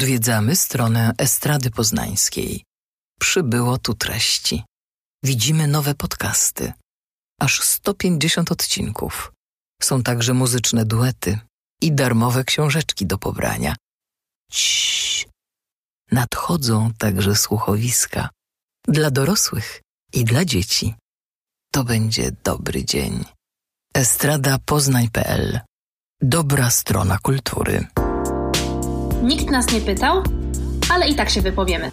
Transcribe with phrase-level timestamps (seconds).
[0.00, 2.64] Odwiedzamy stronę Estrady Poznańskiej.
[3.20, 4.64] Przybyło tu treści.
[5.24, 6.72] Widzimy nowe podcasty.
[7.40, 9.32] Aż 150 odcinków.
[9.82, 11.38] Są także muzyczne duety
[11.82, 13.76] i darmowe książeczki do pobrania.
[14.52, 15.26] Ciii.
[16.12, 18.28] Nadchodzą także słuchowiska
[18.88, 19.80] dla dorosłych
[20.12, 20.94] i dla dzieci.
[21.72, 23.24] To będzie dobry dzień.
[23.94, 25.60] Estrada Poznań.pl
[26.22, 27.86] Dobra strona kultury.
[29.22, 30.22] Nikt nas nie pytał,
[30.94, 31.90] ale i tak się wypowiemy.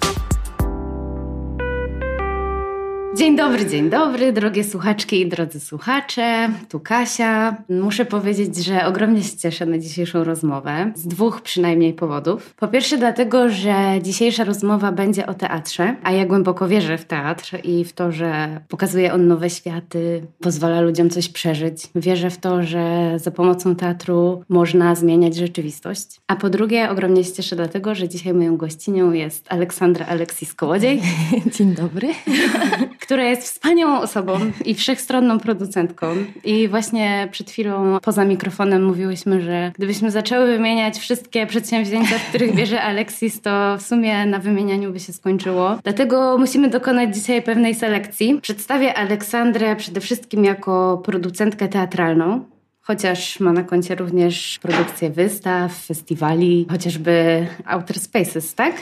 [3.17, 6.49] Dzień dobry, dzień dobry, drogie słuchaczki i drodzy słuchacze.
[6.69, 7.57] Tu Kasia.
[7.69, 12.53] Muszę powiedzieć, że ogromnie się cieszę na dzisiejszą rozmowę z dwóch przynajmniej powodów.
[12.55, 17.59] Po pierwsze, dlatego, że dzisiejsza rozmowa będzie o teatrze, a ja głęboko wierzę w teatr
[17.63, 21.87] i w to, że pokazuje on nowe światy, pozwala ludziom coś przeżyć.
[21.95, 26.21] Wierzę w to, że za pomocą teatru można zmieniać rzeczywistość.
[26.27, 31.01] A po drugie, ogromnie się cieszę dlatego, że dzisiaj moją gościnią jest Aleksandra Aleksis Kołodziej.
[31.55, 32.07] Dzień dobry
[33.07, 36.07] która jest wspaniałą osobą i wszechstronną producentką.
[36.43, 42.55] I właśnie przed chwilą poza mikrofonem mówiłyśmy, że gdybyśmy zaczęły wymieniać wszystkie przedsięwzięcia, w których
[42.55, 45.77] bierze Alexis, to w sumie na wymienianiu by się skończyło.
[45.83, 48.39] Dlatego musimy dokonać dzisiaj pewnej selekcji.
[48.41, 52.45] Przedstawię Aleksandrę przede wszystkim jako producentkę teatralną
[52.81, 58.73] chociaż ma na koncie również produkcję wystaw, festiwali, chociażby Outer Spaces, tak?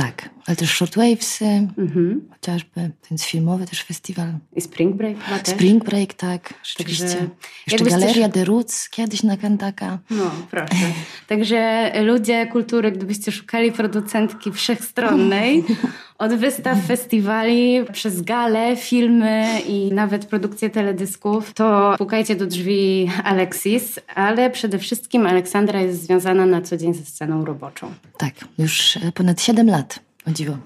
[0.00, 1.44] Tak, ale też Shortwavesy,
[1.78, 2.28] mhm.
[2.30, 4.32] chociażby, więc filmowy też festiwal.
[4.56, 5.54] I Spring Break chyba też?
[5.54, 7.04] Spring Break, tak, rzeczywiście.
[7.04, 7.28] Także,
[7.66, 8.34] Jeszcze Galeria też...
[8.34, 9.98] The Roots kiedyś na Kantaka.
[10.10, 10.74] No, proszę.
[11.28, 15.64] Także ludzie kultury, gdybyście szukali producentki wszechstronnej,
[16.20, 23.98] od wystaw, festiwali, przez gale, filmy i nawet produkcję teledysków, to pukajcie do drzwi Alexis,
[24.14, 27.92] ale przede wszystkim Aleksandra jest związana na co dzień ze sceną roboczą.
[28.18, 30.56] Tak, już ponad 7 lat, o dziwo.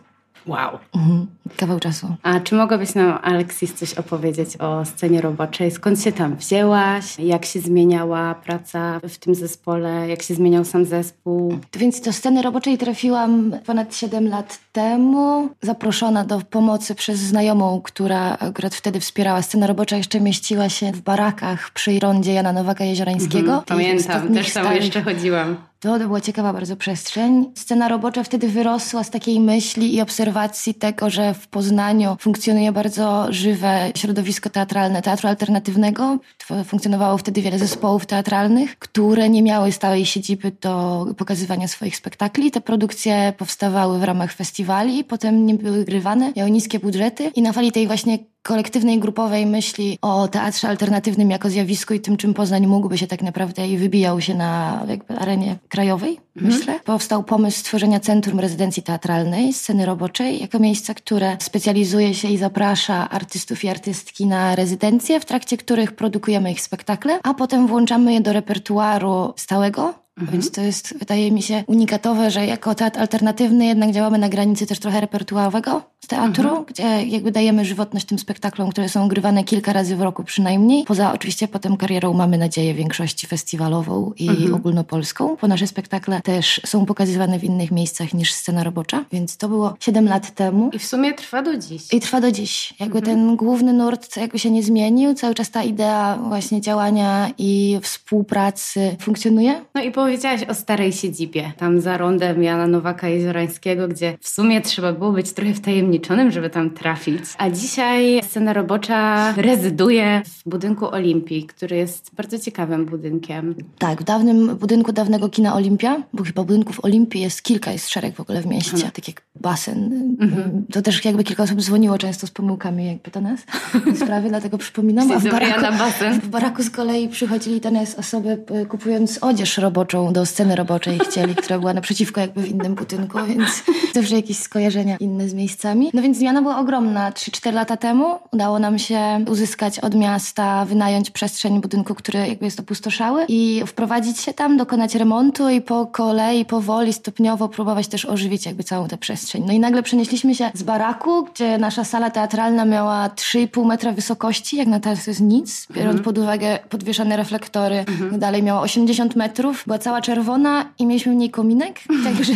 [0.47, 0.79] Wow.
[0.95, 1.27] Mhm.
[1.57, 2.17] Kawał czasu.
[2.23, 5.71] A czy mogłabyś nam, Aleksis, coś opowiedzieć o scenie roboczej?
[5.71, 7.19] Skąd się tam wzięłaś?
[7.19, 10.09] Jak się zmieniała praca w tym zespole?
[10.09, 11.59] Jak się zmieniał sam zespół?
[11.77, 15.49] Więc do sceny roboczej trafiłam ponad 7 lat temu.
[15.63, 19.43] Zaproszona do pomocy przez znajomą, która akurat wtedy wspierała.
[19.43, 23.39] Scena robocza jeszcze mieściła się w barakach przy rondzie Jana Nowaka Jeziorańskiego.
[23.39, 25.57] Mhm, pamiętam, też tam jeszcze chodziłam.
[25.81, 27.51] To, to była ciekawa bardzo przestrzeń.
[27.55, 33.27] Scena robocza wtedy wyrosła z takiej myśli i obserwacji tego, że w Poznaniu funkcjonuje bardzo
[33.33, 36.19] żywe środowisko teatralne, teatru alternatywnego.
[36.65, 42.51] Funkcjonowało wtedy wiele zespołów teatralnych, które nie miały stałej siedziby do pokazywania swoich spektakli.
[42.51, 47.53] Te produkcje powstawały w ramach festiwali, potem nie były grywane, miały niskie budżety i na
[47.53, 52.67] fali tej właśnie kolektywnej, grupowej myśli o teatrze alternatywnym jako zjawisku i tym, czym Poznań
[52.67, 56.55] mógłby się tak naprawdę i wybijał się na jakby arenie krajowej, mhm.
[56.55, 56.81] myślę.
[56.85, 63.11] Powstał pomysł stworzenia Centrum Rezydencji Teatralnej, sceny roboczej, jako miejsca, które specjalizuje się i zaprasza
[63.11, 68.21] artystów i artystki na rezydencje, w trakcie których produkujemy ich spektakle, a potem włączamy je
[68.21, 70.33] do repertuaru stałego, Mhm.
[70.33, 74.67] Więc to jest, wydaje mi się, unikatowe, że jako teatr alternatywny jednak działamy na granicy
[74.67, 76.65] też trochę repertuarowego z teatru, mhm.
[76.65, 80.85] gdzie jakby dajemy żywotność tym spektaklom, które są grywane kilka razy w roku przynajmniej.
[80.85, 84.55] Poza oczywiście potem karierą mamy nadzieję większości festiwalową i mhm.
[84.55, 89.49] ogólnopolską, bo nasze spektakle też są pokazywane w innych miejscach niż scena robocza, więc to
[89.49, 90.71] było 7 lat temu.
[90.73, 91.93] I w sumie trwa do dziś.
[91.93, 92.75] I trwa do dziś.
[92.81, 93.17] Jakby mhm.
[93.17, 98.97] ten główny nurt jakby się nie zmienił, cały czas ta idea właśnie działania i współpracy
[99.01, 99.65] funkcjonuje.
[99.75, 104.29] No i po powiedziałaś o starej siedzibie, tam za rondem Jana Nowaka Jeziorańskiego, gdzie w
[104.29, 107.21] sumie trzeba było być trochę wtajemniczonym, żeby tam trafić.
[107.39, 113.55] A dzisiaj scena robocza rezyduje w budynku Olimpii, który jest bardzo ciekawym budynkiem.
[113.79, 118.15] Tak, w dawnym budynku dawnego kina Olimpia, bo chyba budynków Olimpii jest kilka, jest szereg
[118.15, 118.91] w ogóle w mieście, no.
[118.95, 120.17] tak jak basen.
[120.21, 120.65] Mhm.
[120.73, 123.41] To też jakby kilka osób dzwoniło często z pomyłkami jakby do nas
[123.87, 125.13] w sprawie, dlatego przypominam.
[125.13, 125.75] A w baraku,
[126.23, 131.35] w baraku z kolei przychodzili do nas osoby kupując odzież roboczą do sceny roboczej chcieli,
[131.35, 133.63] która była naprzeciwko jakby w innym budynku, więc
[133.95, 135.91] zawsze jakieś skojarzenia inne z miejscami.
[135.95, 137.11] No więc zmiana była ogromna.
[137.11, 142.61] 3-4 lata temu udało nam się uzyskać od miasta, wynająć przestrzeń budynku, który jakby jest
[142.61, 148.47] opustoszały i wprowadzić się tam, dokonać remontu i po kolei, powoli, stopniowo próbować też ożywić
[148.47, 149.45] jakby całą tę przestrzeń.
[149.47, 154.57] No i nagle przenieśliśmy się z baraku, gdzie nasza sala teatralna miała 3,5 metra wysokości,
[154.57, 156.05] jak na teraz to jest nic, biorąc mhm.
[156.05, 157.79] pod uwagę podwieszane reflektory.
[157.79, 158.19] Mhm.
[158.19, 162.33] Dalej miała 80 metrów, była cała czerwona i mieliśmy w niej kominek, także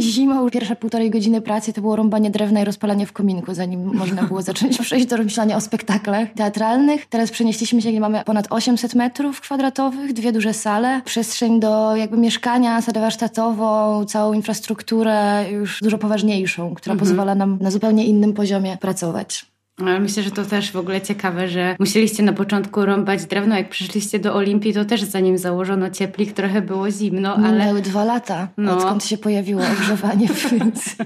[0.00, 4.22] zimą pierwsze półtorej godziny pracy to było rąbanie drewna i rozpalanie w kominku, zanim można
[4.22, 7.06] było zacząć przejść do myślenia o spektaklach teatralnych.
[7.06, 12.16] Teraz przenieśliśmy się, gdzie mamy ponad 800 metrów kwadratowych, dwie duże sale, przestrzeń do jakby
[12.16, 17.08] mieszkania, salę warsztatową, całą infrastrukturę już dużo poważniejszą, która mhm.
[17.08, 19.53] pozwala nam na zupełnie innym poziomie pracować.
[19.80, 23.56] Ale myślę, że to też w ogóle ciekawe, że musieliście na początku rąbać drewno.
[23.56, 27.34] Jak przyszliście do Olimpii, to też zanim założono cieplik, trochę było zimno.
[27.34, 27.52] Ale...
[27.52, 28.76] Minęły dwa lata, no.
[28.76, 30.28] odkąd się pojawiło ogrzewanie.
[30.52, 30.96] Więc...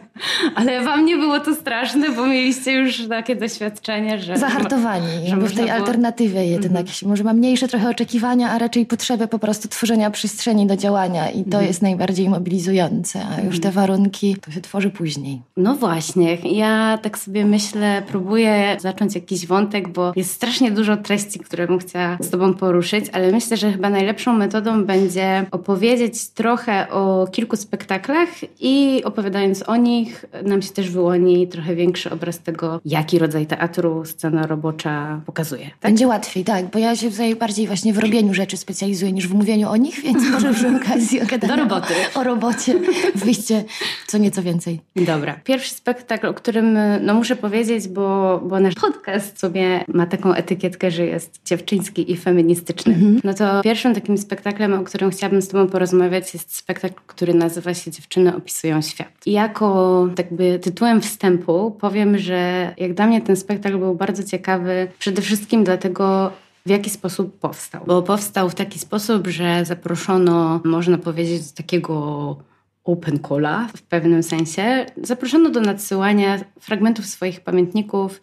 [0.54, 4.38] ale wam nie było to straszne, bo mieliście już takie doświadczenie, że...
[4.38, 5.76] Zahartowani, że w tej było...
[5.76, 10.66] alternatywie jednak mm może ma mniejsze trochę oczekiwania, a raczej potrzebę po prostu tworzenia przestrzeni
[10.66, 13.74] do działania i to mm jest najbardziej mobilizujące, a już te mhm.
[13.74, 15.42] warunki to się tworzy później.
[15.56, 21.38] No właśnie, ja tak sobie myślę, próbuję zacząć jakiś wątek, bo jest strasznie dużo treści,
[21.38, 26.90] które bym chciała z Tobą poruszyć, ale myślę, że chyba najlepszą metodą będzie opowiedzieć trochę
[26.90, 28.28] o kilku spektaklach
[28.60, 34.05] i opowiadając o nich, nam się też wyłoni trochę większy obraz tego, jaki rodzaj teatru
[34.05, 35.64] scena robocza pokazuje.
[35.64, 35.81] Tak?
[35.81, 39.34] Będzie łatwiej, tak, bo ja się tutaj bardziej właśnie w robieniu rzeczy specjalizuję niż w
[39.34, 41.94] mówieniu o nich, więc może przy okazji Do roboty.
[42.14, 42.75] O, o robocie
[43.14, 43.64] wyjście
[44.06, 44.81] co nieco więcej.
[44.96, 45.40] Dobra.
[45.44, 50.90] Pierwszy spektakl, o którym no, muszę powiedzieć, bo, bo nasz podcast sobie ma taką etykietkę,
[50.90, 52.94] że jest dziewczyński i feministyczny.
[52.94, 53.20] Mhm.
[53.24, 57.74] No to pierwszym takim spektaklem, o którym chciałabym z Tobą porozmawiać, jest spektakl, który nazywa
[57.74, 59.08] się Dziewczyny opisują świat.
[59.26, 64.88] I jako jakby tytułem wstępu powiem, że jak dla mnie ten spektakl był bardzo ciekawy,
[64.98, 66.32] przede wszystkim dlatego,
[66.66, 67.84] w jaki sposób powstał.
[67.86, 72.36] Bo powstał w taki sposób, że zaproszono, można powiedzieć, do takiego
[72.84, 74.86] open calla w pewnym sensie.
[75.02, 78.20] Zaproszono do nadsyłania fragmentów swoich pamiętników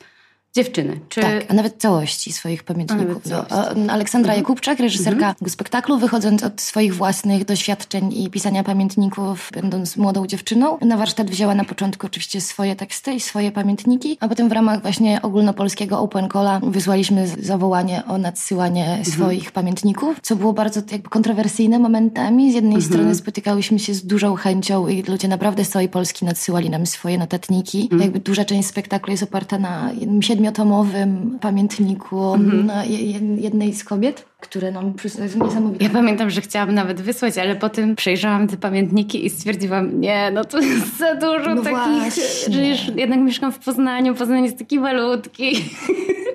[0.55, 0.99] dziewczyny.
[1.09, 1.21] Czy...
[1.21, 3.23] Tak, a nawet całości swoich pamiętników.
[3.23, 3.53] Całości.
[3.89, 4.39] Aleksandra mhm.
[4.39, 5.49] Jakubczak, reżyserka mhm.
[5.49, 11.55] spektaklu, wychodząc od swoich własnych doświadczeń i pisania pamiętników, będąc młodą dziewczyną, na warsztat wzięła
[11.55, 16.29] na początku oczywiście swoje teksty i swoje pamiętniki, a potem w ramach właśnie ogólnopolskiego Open
[16.29, 19.05] Calla wysłaliśmy zawołanie o nadsyłanie mhm.
[19.05, 22.51] swoich pamiętników, co było bardzo jakby kontrowersyjne momentami.
[22.51, 22.93] Z jednej mhm.
[22.93, 27.17] strony spotykałyśmy się z dużą chęcią i ludzie naprawdę z całej Polski nadsyłali nam swoje
[27.17, 27.81] notatniki.
[27.81, 28.01] Mhm.
[28.01, 29.91] Jakby duża część spektaklu jest oparta na
[30.21, 32.89] siedmiu siedmiotomowym pamiętniku mhm.
[33.37, 35.83] jednej z kobiet, które nam przysłał niesamowite.
[35.83, 40.45] Ja pamiętam, że chciałam nawet wysłać, ale potem przejrzałam te pamiętniki i stwierdziłam, nie, no
[40.45, 42.53] to jest za dużo no takich, właśnie.
[42.53, 45.55] że już jednak mieszkam w Poznaniu, Poznań jest taki malutki.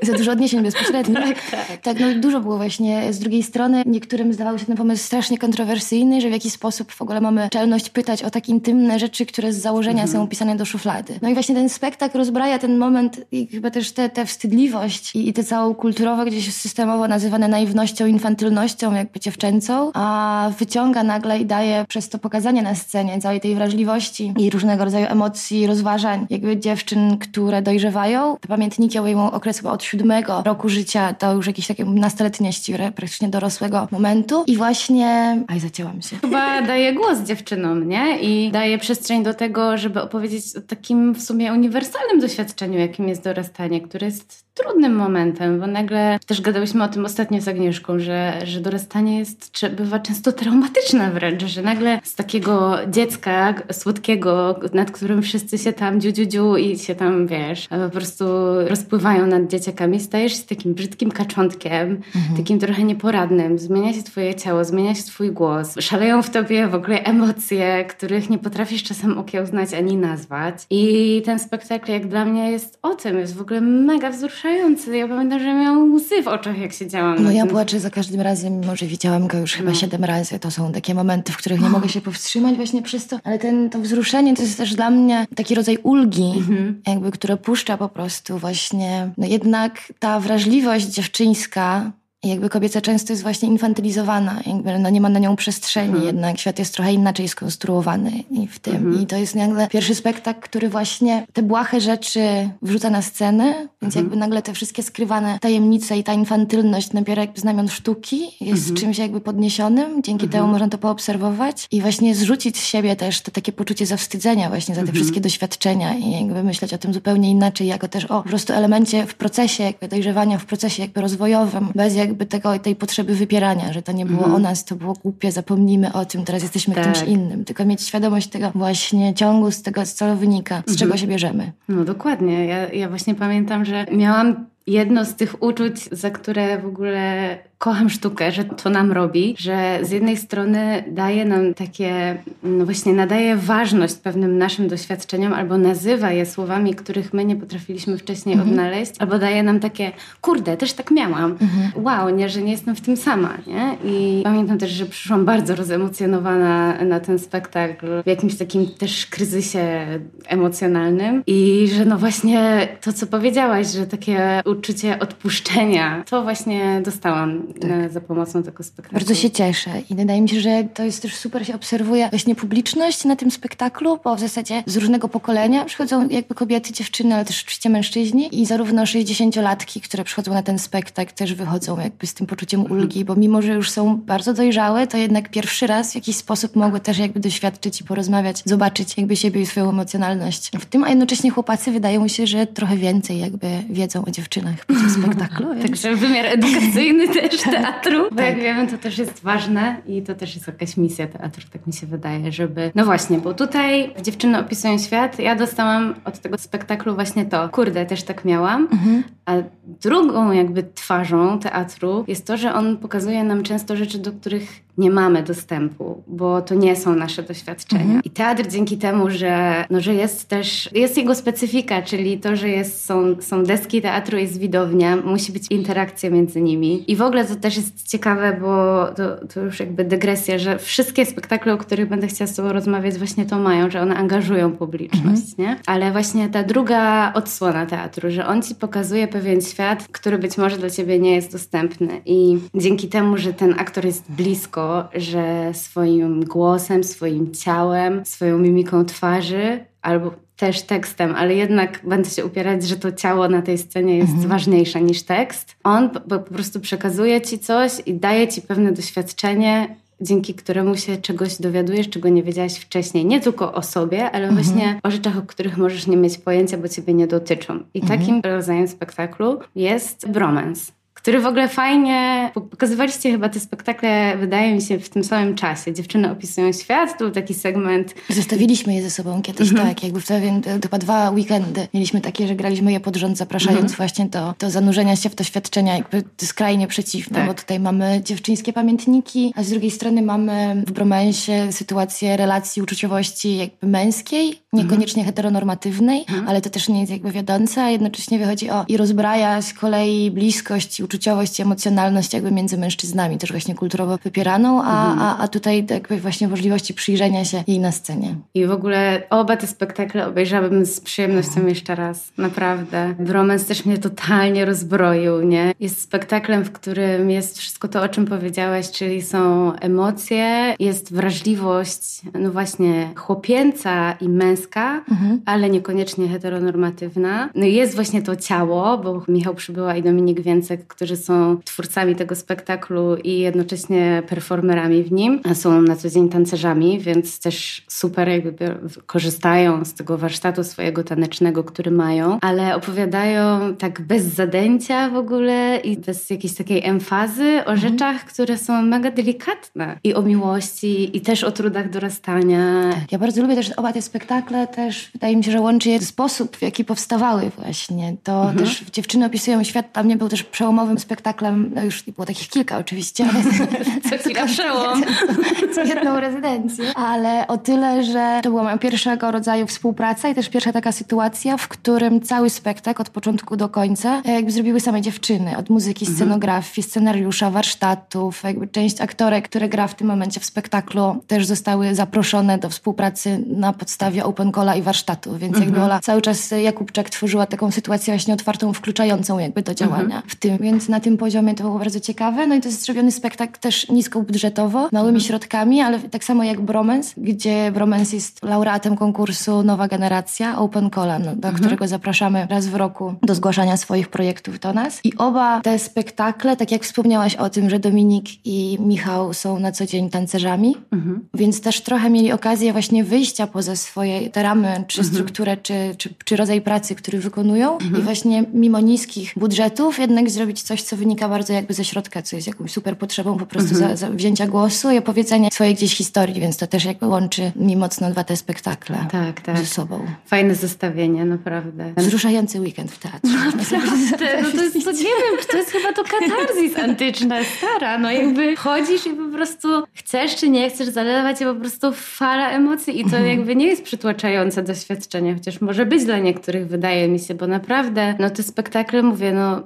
[0.02, 1.18] Za dużo odniesień bezpośrednich.
[1.50, 1.80] tak, tak.
[1.82, 3.12] tak, no dużo było właśnie.
[3.12, 7.02] Z drugiej strony niektórym zdawał się ten pomysł strasznie kontrowersyjny, że w jakiś sposób w
[7.02, 10.08] ogóle mamy czelność pytać o takie intymne rzeczy, które z założenia mhm.
[10.08, 11.18] są pisane do szuflady.
[11.22, 15.32] No i właśnie ten spektakl rozbraja ten moment i chyba też tę wstydliwość i, i
[15.32, 21.84] tę całą kulturowo gdzieś systemowo nazywane naiwnością, infantylnością, jakby dziewczęcą, a wyciąga nagle i daje
[21.88, 27.18] przez to pokazanie na scenie całej tej wrażliwości i różnego rodzaju emocji, rozważań jakby dziewczyn,
[27.18, 28.36] które dojrzewają.
[28.40, 33.28] Te pamiętniki obejmą okres chyba od siódmego roku życia do już jakiejś takiej nastoletniości, praktycznie
[33.28, 35.42] dorosłego momentu i właśnie...
[35.48, 36.16] Aj, zacięłam się.
[36.16, 38.18] Chyba daje głos dziewczynom, nie?
[38.20, 43.24] I daje przestrzeń do tego, żeby opowiedzieć o takim w sumie uniwersalnym doświadczeniu, jakim jest
[43.24, 48.32] dorastanie, które jest trudnym momentem, bo nagle też gadałyśmy o tym ostatnio z Agnieszką, że,
[48.44, 55.22] że dorastanie jest, bywa często traumatyczne wręcz, że nagle z takiego dziecka słodkiego, nad którym
[55.22, 58.24] wszyscy się tam dziu, dziu, dziu i się tam, wiesz, po prostu
[58.66, 62.36] rozpływają nad dzieciakami, stajesz się takim brzydkim kaczątkiem, mhm.
[62.36, 66.74] takim trochę nieporadnym, zmienia się twoje ciało, zmienia się twój głos, szaleją w tobie w
[66.74, 70.54] ogóle emocje, których nie potrafisz czasem okiełznać ani nazwać.
[70.70, 74.96] I ten spektakl jak dla mnie jest o tym, jest w ogóle mega wzruszający wzruszający.
[74.96, 77.24] Ja pamiętam, że miałam łzy w oczach, jak siedziałam.
[77.24, 79.76] No ja płaczę za każdym razem, mimo że widziałam go już chyba no.
[79.76, 80.38] siedem razy.
[80.38, 83.18] To są takie momenty, w których nie mogę się powstrzymać właśnie przez to.
[83.24, 86.82] Ale ten, to wzruszenie to jest też dla mnie taki rodzaj ulgi, mhm.
[86.86, 89.10] jakby, które puszcza po prostu właśnie.
[89.18, 91.90] No jednak ta wrażliwość dziewczyńska,
[92.28, 96.06] jakby kobieca często jest właśnie infantylizowana, jakby no nie ma na nią przestrzeni, mhm.
[96.06, 98.76] jednak świat jest trochę inaczej skonstruowany i w tym.
[98.76, 99.02] Mhm.
[99.02, 103.44] I to jest nagle pierwszy spektakl, który właśnie te błahe rzeczy wrzuca na scenę,
[103.82, 104.04] więc mhm.
[104.04, 108.76] jakby nagle te wszystkie skrywane tajemnice i ta infantylność nabiera jakby znamion sztuki, jest mhm.
[108.76, 110.50] czymś jakby podniesionym, dzięki temu mhm.
[110.50, 114.80] można to poobserwować i właśnie zrzucić z siebie też to takie poczucie zawstydzenia właśnie za
[114.80, 114.96] te mhm.
[114.96, 119.06] wszystkie doświadczenia i jakby myśleć o tym zupełnie inaczej, jako też o po prostu elemencie
[119.06, 123.72] w procesie jakby dojrzewania, w procesie jakby rozwojowym, bez jakby jakby tego, tej potrzeby wypierania,
[123.72, 124.34] że to nie było mhm.
[124.34, 126.84] o nas, to było głupie, zapomnijmy o tym, teraz jesteśmy tak.
[126.84, 127.44] kimś innym.
[127.44, 130.76] Tylko mieć świadomość tego właśnie ciągu, z tego, z co wynika, z mhm.
[130.76, 131.52] czego się bierzemy.
[131.68, 132.46] No dokładnie.
[132.46, 137.90] Ja, ja właśnie pamiętam, że miałam jedno z tych uczuć, za które w ogóle kocham
[137.90, 143.36] sztukę, że to nam robi, że z jednej strony daje nam takie, no właśnie nadaje
[143.36, 148.50] ważność pewnym naszym doświadczeniom albo nazywa je słowami, których my nie potrafiliśmy wcześniej mhm.
[148.50, 151.30] odnaleźć, albo daje nam takie, kurde, też tak miałam.
[151.30, 151.84] Mhm.
[151.84, 153.76] Wow, nie, że nie jestem w tym sama, nie?
[153.84, 159.86] I pamiętam też, że przyszłam bardzo rozemocjonowana na ten spektakl w jakimś takim też kryzysie
[160.26, 167.49] emocjonalnym i że no właśnie to, co powiedziałaś, że takie uczucie odpuszczenia, to właśnie dostałam
[167.54, 167.92] tak.
[167.92, 168.98] za pomocą tego spektaklu.
[168.98, 172.34] Bardzo się cieszę i wydaje mi się, że to jest też super, się obserwuje właśnie
[172.34, 177.24] publiczność na tym spektaklu, bo w zasadzie z różnego pokolenia przychodzą jakby kobiety, dziewczyny, ale
[177.24, 182.14] też oczywiście mężczyźni i zarówno 60-latki, które przychodzą na ten spektakl też wychodzą jakby z
[182.14, 182.80] tym poczuciem mhm.
[182.80, 186.56] ulgi, bo mimo, że już są bardzo dojrzałe, to jednak pierwszy raz w jakiś sposób
[186.56, 190.88] mogły też jakby doświadczyć i porozmawiać, zobaczyć jakby siebie i swoją emocjonalność w tym, a
[190.88, 195.62] jednocześnie chłopacy wydaje mi się, że trochę więcej jakby wiedzą o dziewczynach po tym spektaklu.
[195.62, 198.10] Także wymiar edukacyjny też teatru.
[198.10, 198.26] Bo tak.
[198.26, 201.72] jak wiemy, to też jest ważne i to też jest jakaś misja teatru, tak mi
[201.72, 202.72] się wydaje, żeby...
[202.74, 207.86] No właśnie, bo tutaj dziewczyny opisują świat, ja dostałam od tego spektaklu właśnie to, kurde,
[207.86, 209.02] też tak miałam, mhm.
[209.26, 209.34] a
[209.82, 214.90] drugą jakby twarzą teatru jest to, że on pokazuje nam często rzeczy, do których nie
[214.90, 217.82] mamy dostępu, bo to nie są nasze doświadczenia.
[217.82, 218.00] Mhm.
[218.04, 222.48] I teatr dzięki temu, że, no, że jest też, jest jego specyfika, czyli to, że
[222.48, 226.90] jest, są, są deski teatru, jest widownia, musi być interakcja między nimi.
[226.90, 231.06] I w ogóle to też jest ciekawe, bo to, to już jakby dygresja, że wszystkie
[231.06, 235.30] spektakle, o których będę chciała z Tobą rozmawiać, właśnie to mają, że one angażują publiczność,
[235.30, 235.38] mhm.
[235.38, 235.56] nie?
[235.66, 240.58] Ale właśnie ta druga odsłona teatru, że on Ci pokazuje pewien świat, który być może
[240.58, 242.00] dla Ciebie nie jest dostępny.
[242.06, 248.84] I dzięki temu, że ten aktor jest blisko, że swoim głosem, swoim ciałem, swoją mimiką
[248.84, 253.98] twarzy albo też tekstem, ale jednak będę się upierać, że to ciało na tej scenie
[253.98, 254.28] jest mhm.
[254.28, 255.56] ważniejsze niż tekst.
[255.64, 260.96] On po, po prostu przekazuje ci coś i daje ci pewne doświadczenie, dzięki któremu się
[260.96, 263.06] czegoś dowiadujesz, czego nie wiedziałaś wcześniej.
[263.06, 264.34] Nie tylko o sobie, ale mhm.
[264.34, 267.60] właśnie o rzeczach, o których możesz nie mieć pojęcia, bo ciebie nie dotyczą.
[267.74, 268.00] I mhm.
[268.00, 274.62] takim rodzajem spektaklu jest bromance który w ogóle fajnie, pokazywaliście chyba te spektakle, wydaje mi
[274.62, 275.72] się, w tym samym czasie.
[275.72, 277.94] Dziewczyny opisują świat, to był taki segment.
[278.08, 279.68] Zostawiliśmy je ze sobą kiedyś, mm -hmm.
[279.68, 283.60] tak, jakby w pewien, chyba dwa weekendy mieliśmy takie, że graliśmy je pod rząd, zapraszając
[283.60, 283.76] mm -hmm.
[283.76, 287.26] właśnie do, do zanurzenia się w doświadczenia jakby skrajnie przeciwne, tak.
[287.26, 293.36] bo tutaj mamy dziewczyńskie pamiętniki, a z drugiej strony mamy w bromensie sytuację relacji uczuciowości
[293.36, 295.14] jakby męskiej, niekoniecznie mm -hmm.
[295.14, 296.28] heteronormatywnej, mhm.
[296.28, 300.10] ale to też nie jest jakby wiodące, a jednocześnie wychodzi o i rozbraja z kolei
[300.10, 304.98] bliskość uczuciowość i emocjonalność jakby między mężczyznami, też właśnie kulturowo wypieraną, a, mhm.
[304.98, 308.14] a, a tutaj jakby właśnie możliwości przyjrzenia się jej na scenie.
[308.34, 312.12] I w ogóle oba te spektakle obejrzałabym z przyjemnością jeszcze raz.
[312.18, 312.94] Naprawdę.
[312.98, 315.52] Bromance też mnie totalnie rozbroił, nie?
[315.60, 322.00] Jest spektaklem, w którym jest wszystko to, o czym powiedziałaś, czyli są emocje, jest wrażliwość,
[322.14, 325.20] no właśnie chłopięca i męska, mhm.
[325.26, 327.30] ale niekoniecznie heteronormatywna.
[327.34, 331.96] No i jest właśnie to ciało, bo Michał Przybyła i Dominik Więcek, którzy są twórcami
[331.96, 337.64] tego spektaklu i jednocześnie performerami w nim, a są na co dzień tancerzami, więc też
[337.68, 344.90] super jakby korzystają z tego warsztatu swojego tanecznego, który mają, ale opowiadają tak bez zadęcia
[344.90, 347.58] w ogóle i bez jakiejś takiej emfazy o mhm.
[347.58, 352.70] rzeczach, które są mega delikatne i o miłości i też o trudach dorastania.
[352.90, 356.36] Ja bardzo lubię też oba te spektakle, też wydaje mi się, że łączy je sposób,
[356.36, 357.96] w jaki powstawały właśnie.
[358.02, 358.38] To mhm.
[358.38, 362.28] też dziewczyny opisują świat, tam nie był też przełomowy nowym spektaklem, no już było takich
[362.28, 363.22] kilka oczywiście, ale
[363.90, 364.82] co chwila przełom.
[365.54, 370.28] Co jedną rezydencję, ale o tyle, że to była moja pierwszego rodzaju współpraca i też
[370.28, 374.82] pierwsza taka sytuacja, w którym cały spektakl od początku do końca e, jakby zrobiły same
[374.82, 375.96] dziewczyny, od muzyki, mhm.
[375.96, 381.74] scenografii, scenariusza, warsztatów, jakby część aktorek, które gra w tym momencie w spektaklu też zostały
[381.74, 385.64] zaproszone do współpracy na podstawie open calla i warsztatu, więc jakby mhm.
[385.64, 390.02] Ola cały czas Jakubczak tworzyła taką sytuację właśnie otwartą, wkluczającą jakby do działania mhm.
[390.06, 392.26] w tym, więc na tym poziomie to było bardzo ciekawe.
[392.26, 395.00] No i to jest zrobiony spektakl też niskobudżetowo, małymi mhm.
[395.00, 400.98] środkami, ale tak samo jak Bromance, gdzie Bromance jest laureatem konkursu Nowa Generacja Open Cola,
[400.98, 401.34] no, do mhm.
[401.34, 404.80] którego zapraszamy raz w roku do zgłaszania swoich projektów do nas.
[404.84, 409.52] I oba te spektakle, tak jak wspomniałaś o tym, że Dominik i Michał są na
[409.52, 411.08] co dzień tancerzami, mhm.
[411.14, 414.94] więc też trochę mieli okazję właśnie wyjścia poza swoje te ramy, czy mhm.
[414.94, 420.42] strukturę, czy, czy, czy rodzaj pracy, który wykonują i właśnie mimo niskich budżetów jednak zrobić
[420.50, 423.76] coś, co wynika bardzo jakby ze środka, co jest jakąś super potrzebą po prostu za,
[423.76, 427.90] za wzięcia głosu i opowiedzenia swojej gdzieś historii, więc to też jakby łączy mi mocno
[427.90, 429.38] dwa te spektakle Tak, tak.
[429.38, 429.86] ze sobą.
[430.06, 431.72] Fajne zestawienie, naprawdę.
[431.76, 433.18] Wzruszający weekend w teatrze.
[433.40, 437.90] Naprawdę, no to jest, to nie wiem, to jest chyba to katarzis antyczna, stara, no
[437.90, 442.80] jakby chodzisz i po prostu chcesz czy nie chcesz, zalewa cię po prostu fala emocji
[442.80, 447.14] i to jakby nie jest przytłaczające doświadczenie, chociaż może być dla niektórych, wydaje mi się,
[447.14, 449.42] bo naprawdę, no te spektakle, mówię, no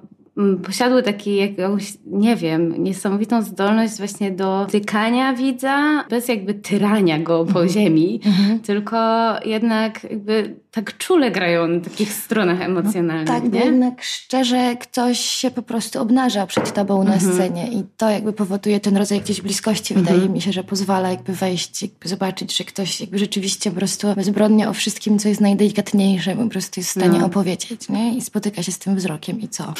[0.62, 7.44] posiadły taki jakąś, nie wiem, niesamowitą zdolność właśnie do tykania widza bez jakby tyrania go
[7.44, 8.20] po ziemi,
[8.66, 8.96] tylko
[9.44, 13.64] jednak jakby tak czule grają na takich stronach emocjonalnych, Tak, bo nie?
[13.64, 18.80] jednak szczerze ktoś się po prostu obnaża przed tobą na scenie i to jakby powoduje
[18.80, 23.00] ten rodzaj gdzieś bliskości, wydaje mi się, że pozwala jakby wejść, jakby zobaczyć, że ktoś
[23.00, 27.18] jakby rzeczywiście po prostu bezbronnie o wszystkim, co jest najdelikatniejsze, po prostu jest w stanie
[27.18, 27.26] No.
[27.26, 28.14] opowiedzieć, nie?
[28.16, 29.74] I spotyka się z tym wzrokiem i co?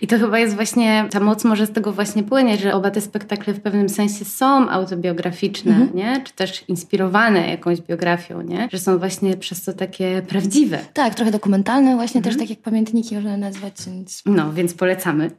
[0.00, 3.00] I to chyba jest właśnie, ta moc może z tego właśnie płynie, że oba te
[3.00, 5.96] spektakle w pewnym sensie są autobiograficzne, Mhm.
[5.96, 6.20] nie?
[6.24, 8.68] Czy też inspirowane jakąś biografią, nie?
[8.72, 10.78] Że są właśnie przez to takie prawdziwe.
[10.92, 14.22] Tak, trochę dokumentalne właśnie, też tak jak pamiętniki można nazwać, więc...
[14.26, 15.30] No, więc polecamy.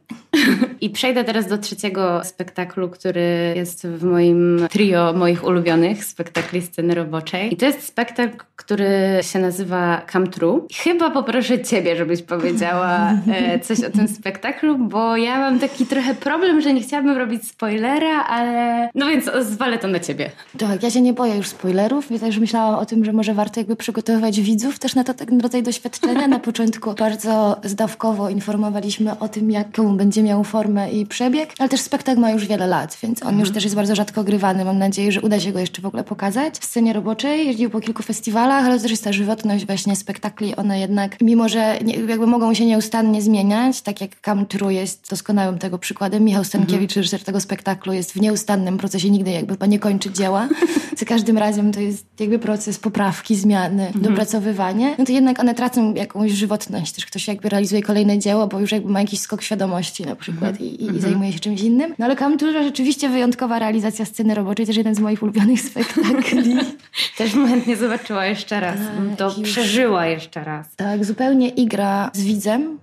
[0.80, 6.94] I przejdę teraz do trzeciego spektaklu, który jest w moim trio moich ulubionych spektakli sceny
[6.94, 7.54] roboczej.
[7.54, 10.66] I to jest spektakl, który się nazywa Come True.
[10.74, 16.14] Chyba poproszę Ciebie, żebyś powiedziała e, coś o tym spektaklu, bo ja mam taki trochę
[16.14, 20.30] problem, że nie chciałabym robić spoilera, ale no więc zwalę to na Ciebie.
[20.58, 23.60] Tak, ja się nie boję już spoilerów, więc też myślałam o tym, że może warto
[23.60, 26.28] jakby przygotowywać widzów też na to ten rodzaj doświadczenia.
[26.28, 31.80] Na początku bardzo zdawkowo informowaliśmy o tym, jaką będzie miał formę i przebieg, ale też
[31.80, 34.64] spektakl ma już wiele lat, więc on już też jest bardzo rzadko grywany.
[34.64, 36.58] Mam nadzieję, że uda się go jeszcze w ogóle pokazać.
[36.58, 40.80] W scenie roboczej jeździł po kilku festiwalach, ale też jest ta żywotność właśnie spektakli, one
[40.80, 45.58] jednak, mimo że nie, jakby mogą się nieustannie zmieniać, tak jak Come True jest doskonałym
[45.58, 50.12] tego przykładem, Michał Stankiewicz, reżyser tego spektaklu, jest w nieustannym procesie, nigdy jakby nie kończy
[50.12, 50.48] dzieła.
[50.98, 54.94] Za każdym razem to jest jakby proces poprawki, zmiany, dopracowywanie.
[54.98, 56.92] No to jednak one tracą jakąś żywotność.
[56.92, 60.53] Też ktoś jakby realizuje kolejne dzieło, bo już jakby ma jakiś skok świadomości na przykład
[60.60, 61.94] i, i, i zajmuje się czymś innym.
[61.98, 66.56] No ale True rzeczywiście wyjątkowa realizacja sceny roboczej, też jeden z moich ulubionych spektakli.
[67.18, 68.76] Też chętnie zobaczyła jeszcze raz.
[68.98, 69.50] bym to Tak, już.
[69.50, 70.76] przeżyła jeszcze raz.
[70.76, 72.78] Tak, zupełnie igra z widzem,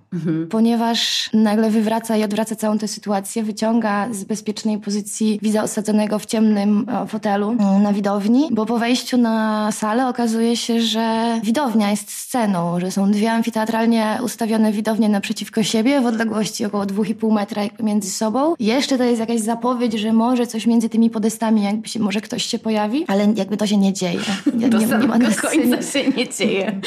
[0.50, 6.26] ponieważ nagle wywraca i odwraca całą tę sytuację, wyciąga z bezpiecznej pozycji widza osadzonego w
[6.26, 11.90] ciemnym e, fotelu mm, na widowni, bo po wejściu na salę okazuje się, że widownia
[11.90, 17.62] jest sceną, że są dwie amfiteatralnie ustawione widownie naprzeciwko siebie w odległości około 2,5 metra
[17.82, 18.54] między sobą.
[18.60, 22.44] Jeszcze to jest jakaś zapowiedź, że może coś między tymi podestami jakby się, może ktoś
[22.44, 24.20] się pojawi, ale jakby to się nie dzieje.
[24.54, 26.80] Nie, Do nie, nie ma samego scenie końca się nie dzieje.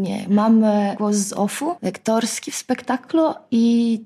[0.00, 4.04] nie, mam e, głos z OFU, lektorski w spektaklu i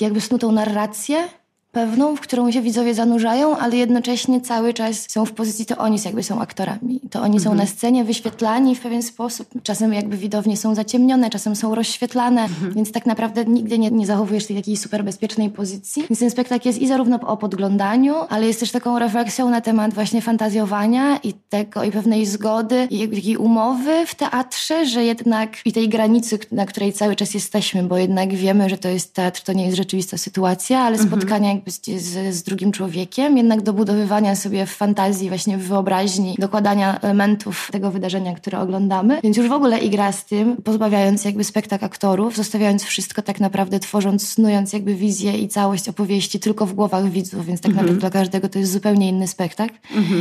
[0.00, 1.28] jakby snutą narrację
[1.72, 5.98] pewną, w którą się widzowie zanurzają, ale jednocześnie cały czas są w pozycji, to oni
[6.04, 7.00] jakby są aktorami.
[7.10, 9.48] To oni są na scenie wyświetlani w pewien sposób.
[9.62, 14.46] Czasem jakby widownie są zaciemnione, czasem są rozświetlane, więc tak naprawdę nigdy nie, nie zachowujesz
[14.46, 16.04] tej takiej super bezpiecznej pozycji.
[16.10, 19.94] Więc ten spektakl jest i zarówno o podglądaniu, ale jest też taką refleksją na temat
[19.94, 25.72] właśnie fantazjowania i tego i pewnej zgody i takiej umowy w teatrze, że jednak i
[25.72, 29.52] tej granicy, na której cały czas jesteśmy, bo jednak wiemy, że to jest teatr, to
[29.52, 34.70] nie jest rzeczywista sytuacja, ale spotkania jakby z, z, drugim człowiekiem, jednak dobudowywania sobie w
[34.70, 39.20] fantazji, właśnie w wyobraźni, dokładania elementów tego wydarzenia, które oglądamy.
[39.22, 43.40] Więc już w ogóle i gra z tym, pozbawiając jakby spektakl aktorów, zostawiając wszystko tak
[43.40, 48.00] naprawdę, tworząc, snując jakby wizję i całość opowieści tylko w głowach widzów, więc tak naprawdę
[48.00, 49.74] dla każdego to jest zupełnie inny spektakl.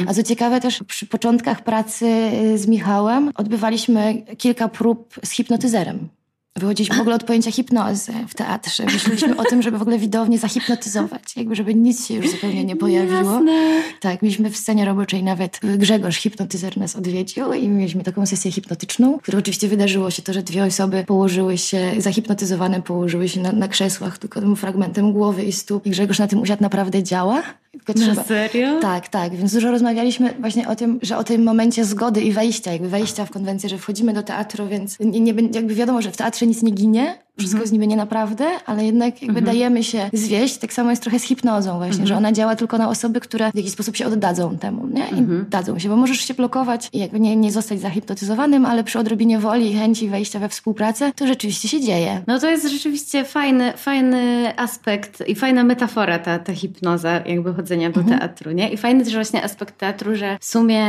[0.07, 6.09] A co ciekawe też przy początkach pracy z Michałem odbywaliśmy kilka prób z hipnotyzerem.
[6.57, 8.85] Wychodziliśmy w ogóle od pojęcia hipnozy w teatrze.
[8.85, 12.75] Myśleliśmy o tym, żeby w ogóle widownię zahipnotyzować, jakby żeby nic się już zupełnie nie
[12.75, 13.33] pojawiło.
[13.33, 13.81] Jasne.
[13.99, 19.17] Tak, mieliśmy w scenie roboczej nawet Grzegorz, hipnotyzer nas odwiedził i mieliśmy taką sesję hipnotyczną,
[19.17, 23.51] w której oczywiście wydarzyło się to, że dwie osoby położyły się, zahipnotyzowane położyły się na,
[23.51, 27.43] na krzesłach tylko tym fragmentem głowy i stóp i Grzegorz na tym usiadł, naprawdę działa.
[27.85, 28.79] Tylko Na serio?
[28.79, 32.71] Tak, tak, więc dużo rozmawialiśmy właśnie o tym, że o tym momencie zgody i wejścia,
[32.71, 36.17] jakby wejścia w konwencję, że wchodzimy do teatru, więc nie, nie, jakby wiadomo, że w
[36.17, 40.57] teatrze nic nie ginie, wszystko jest niby nie naprawdę, ale jednak jakby dajemy się zwieść.
[40.57, 43.55] Tak samo jest trochę z hipnozą właśnie, że ona działa tylko na osoby, które w
[43.55, 45.05] jakiś sposób się oddadzą temu, nie?
[45.19, 48.99] I dadzą się, bo możesz się blokować i jakby nie, nie zostać zahipnotyzowanym, ale przy
[48.99, 52.21] odrobinie woli i chęci wejścia we współpracę, to rzeczywiście się dzieje.
[52.27, 57.89] No to jest rzeczywiście fajny, fajny aspekt i fajna metafora ta, ta hipnoza jakby chodzenia
[57.89, 58.69] do teatru, nie?
[58.69, 60.83] I fajny też właśnie aspekt teatru, że w sumie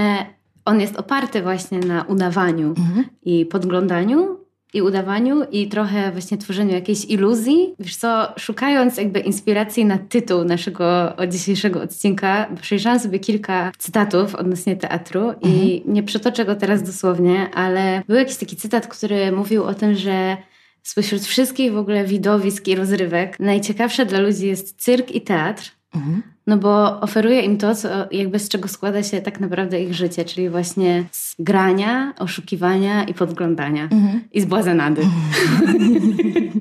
[0.64, 2.74] on jest oparty właśnie na udawaniu
[3.22, 4.37] i podglądaniu,
[4.74, 7.74] i udawaniu i trochę właśnie tworzeniu jakiejś iluzji.
[7.78, 14.76] Wiesz co, szukając jakby inspiracji na tytuł naszego dzisiejszego odcinka, przejrzałam sobie kilka cytatów odnośnie
[14.76, 15.54] teatru mhm.
[15.54, 19.94] i nie przytoczę go teraz dosłownie, ale był jakiś taki cytat, który mówił o tym,
[19.94, 20.36] że
[20.82, 26.22] spośród wszystkich w ogóle widowisk i rozrywek najciekawsze dla ludzi jest cyrk i teatr, mhm.
[26.48, 30.24] No bo oferuje im to, co, jakby z czego składa się tak naprawdę ich życie,
[30.24, 33.82] czyli właśnie z grania, oszukiwania i podglądania.
[33.82, 34.20] Mhm.
[34.32, 35.02] I z błazenady.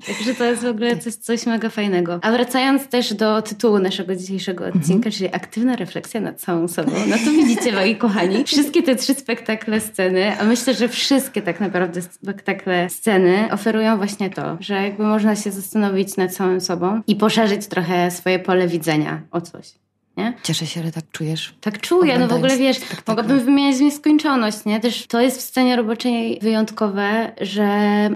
[0.07, 2.19] Także to jest w ogóle coś, coś mega fajnego.
[2.21, 5.11] A wracając też do tytułu naszego dzisiejszego odcinka, mhm.
[5.11, 9.79] czyli aktywna refleksja nad całą sobą, no to widzicie, moi kochani, wszystkie te trzy spektakle
[9.79, 15.35] sceny, a myślę, że wszystkie tak naprawdę spektakle sceny oferują właśnie to, że jakby można
[15.35, 19.76] się zastanowić nad całą sobą i poszerzyć trochę swoje pole widzenia o coś
[20.17, 20.33] nie?
[20.43, 21.53] Cieszę się, że tak czujesz.
[21.61, 22.77] Tak czuję, no w ogóle wiesz,
[23.07, 24.79] mogłabym wymieniać w nieskończoność, nie?
[24.79, 27.67] Też to jest w scenie roboczej wyjątkowe, że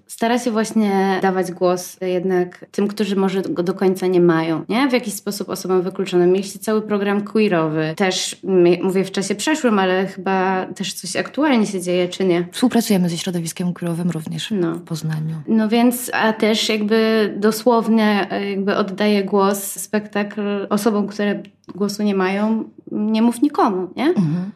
[0.08, 4.90] stara się właśnie dawać głos jednak tym, którzy może go do końca nie mają, nie?
[4.90, 6.32] W jakiś sposób osobom wykluczonym.
[6.32, 8.38] Mieliście cały program queerowy, też
[8.84, 12.48] mówię w czasie przeszłym, ale chyba też coś aktualnie się dzieje, czy nie?
[12.52, 14.76] Współpracujemy ze środowiskiem queerowym również no.
[14.76, 15.36] w Poznaniu.
[15.48, 21.44] No więc, a też jakby dosłownie jakby oddaję głos spektakl osobom, które
[21.76, 24.06] głosu nie mają, nie mów nikomu, nie?
[24.08, 24.52] Mhm.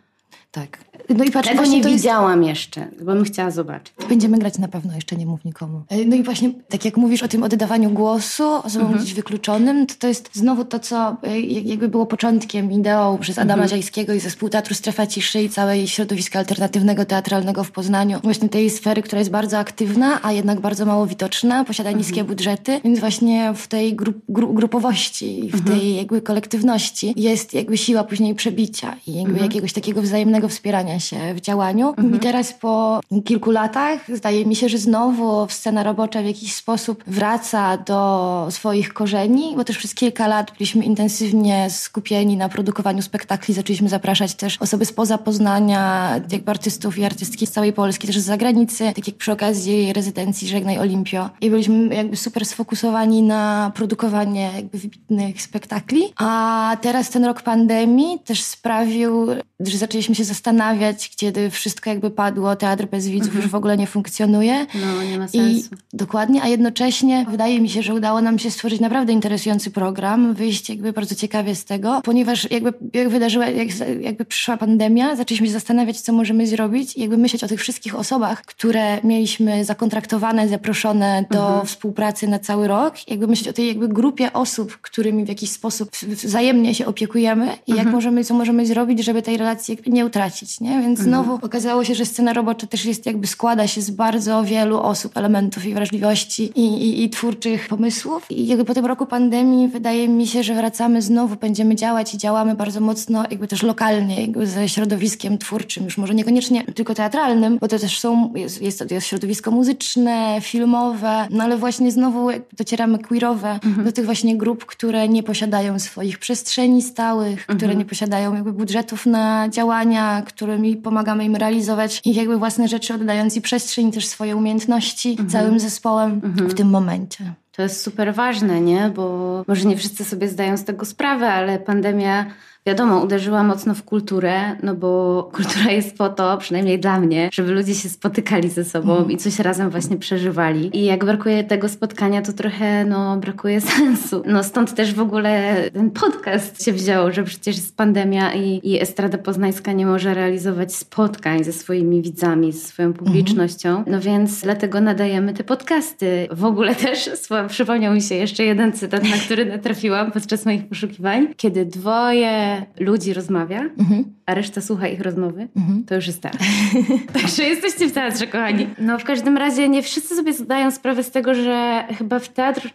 [0.51, 0.79] Tak.
[1.09, 2.49] No i patrz, Tego nie widziałam jest...
[2.49, 3.93] jeszcze, bo bym chciała zobaczyć.
[4.09, 5.81] Będziemy grać na pewno, jeszcze nie mów nikomu.
[5.89, 9.03] E, no i właśnie, tak jak mówisz o tym oddawaniu głosu osobom mhm.
[9.03, 13.63] gdzieś wykluczonym, to to jest znowu to, co e, jakby było początkiem ideą przez Adama
[13.63, 13.69] mhm.
[13.69, 18.19] Ziajskiego i zespół Teatru Strefa Ciszy i całej środowiska alternatywnego teatralnego w Poznaniu.
[18.23, 21.97] Właśnie tej sfery, która jest bardzo aktywna, a jednak bardzo mało widoczna, posiada mhm.
[21.97, 25.79] niskie budżety, więc właśnie w tej gru, gru, grupowości, w mhm.
[25.79, 29.45] tej jakby kolektywności jest jakby siła później przebicia i jakby mhm.
[29.45, 31.89] jakiegoś takiego wzajemnego wspierania się w działaniu.
[31.89, 32.15] Mhm.
[32.15, 37.03] I teraz po kilku latach zdaje mi się, że znowu scena robocza w jakiś sposób
[37.07, 43.53] wraca do swoich korzeni, bo też przez kilka lat byliśmy intensywnie skupieni na produkowaniu spektakli.
[43.53, 48.25] Zaczęliśmy zapraszać też osoby spoza Poznania, jakby artystów i artystki z całej Polski, też z
[48.25, 51.29] zagranicy, tak jak przy okazji rezydencji Żegnaj Olimpio.
[51.41, 56.03] I byliśmy jakby super sfokusowani na produkowanie jakby wybitnych spektakli.
[56.17, 59.27] A teraz ten rok pandemii też sprawił,
[59.59, 63.43] że zaczęliśmy się zastanawiać, kiedy wszystko jakby padło, teatr bez widzów mhm.
[63.43, 64.65] już w ogóle nie funkcjonuje.
[64.75, 65.69] No, nie ma sensu.
[65.75, 70.33] I dokładnie, a jednocześnie wydaje mi się, że udało nam się stworzyć naprawdę interesujący program,
[70.33, 73.67] wyjść jakby bardzo ciekawie z tego, ponieważ jakby jak wydarzyła, jak,
[74.01, 77.95] jakby przyszła pandemia, zaczęliśmy się zastanawiać, co możemy zrobić i jakby myśleć o tych wszystkich
[77.95, 81.65] osobach, które mieliśmy zakontraktowane, zaproszone do mhm.
[81.65, 85.91] współpracy na cały rok, jakby myśleć o tej jakby grupie osób, którymi w jakiś sposób
[86.01, 87.95] wzajemnie się opiekujemy i jak mhm.
[87.95, 90.69] możemy, co możemy zrobić, żeby tej relacji nie utracić, nie?
[90.69, 91.07] Więc mhm.
[91.07, 95.17] znowu okazało się, że scena robocza też jest jakby składa się z bardzo wielu osób,
[95.17, 98.31] elementów i wrażliwości i, i, i twórczych pomysłów.
[98.31, 102.17] I jakby po tym roku pandemii wydaje mi się, że wracamy znowu, będziemy działać i
[102.17, 107.57] działamy bardzo mocno jakby też lokalnie, jakby ze środowiskiem twórczym, już może niekoniecznie tylko teatralnym,
[107.57, 112.27] bo to też są, jest, jest, jest środowisko muzyczne, filmowe, no ale właśnie znowu
[112.57, 113.83] docieramy queerowe mhm.
[113.83, 117.57] do tych właśnie grup, które nie posiadają swoich przestrzeni stałych, mhm.
[117.57, 122.93] które nie posiadają jakby budżetów na działania, którymi pomagamy im realizować ich jakby własne rzeczy,
[122.93, 125.29] oddając i przestrzeń, też swoje umiejętności mhm.
[125.29, 126.49] całym zespołem mhm.
[126.49, 127.33] w tym momencie.
[127.51, 128.91] To jest super ważne, nie?
[128.95, 132.25] Bo może nie wszyscy sobie zdają z tego sprawę, ale pandemia
[132.67, 137.51] wiadomo, uderzyła mocno w kulturę, no bo kultura jest po to, przynajmniej dla mnie, żeby
[137.51, 139.11] ludzie się spotykali ze sobą mm.
[139.11, 140.77] i coś razem właśnie przeżywali.
[140.77, 144.23] I jak brakuje tego spotkania, to trochę, no, brakuje sensu.
[144.25, 148.81] No stąd też w ogóle ten podcast się wziął, że przecież jest pandemia i, i
[148.81, 153.05] Estrada Poznańska nie może realizować spotkań ze swoimi widzami, ze swoją mhm.
[153.05, 153.83] publicznością.
[153.87, 156.27] No więc dlatego nadajemy te podcasty.
[156.31, 157.09] W ogóle też
[157.47, 163.13] przypomniał mi się jeszcze jeden cytat, na który natrafiłam podczas moich poszukiwań, kiedy dwoje ludzi
[163.13, 164.03] rozmawia, mhm.
[164.25, 165.83] a reszta słucha ich rozmowy, mhm.
[165.83, 166.37] to już jest teatr.
[167.21, 168.67] Także jesteście w teatrze, kochani.
[168.77, 172.69] No w każdym razie nie wszyscy sobie zdają sprawę z tego, że chyba w teatr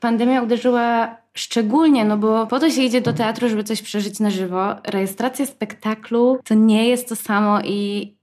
[0.00, 4.30] pandemia uderzyła szczególnie, no bo po to się idzie do teatru, żeby coś przeżyć na
[4.30, 4.74] żywo.
[4.86, 8.15] Rejestracja spektaklu to nie jest to samo i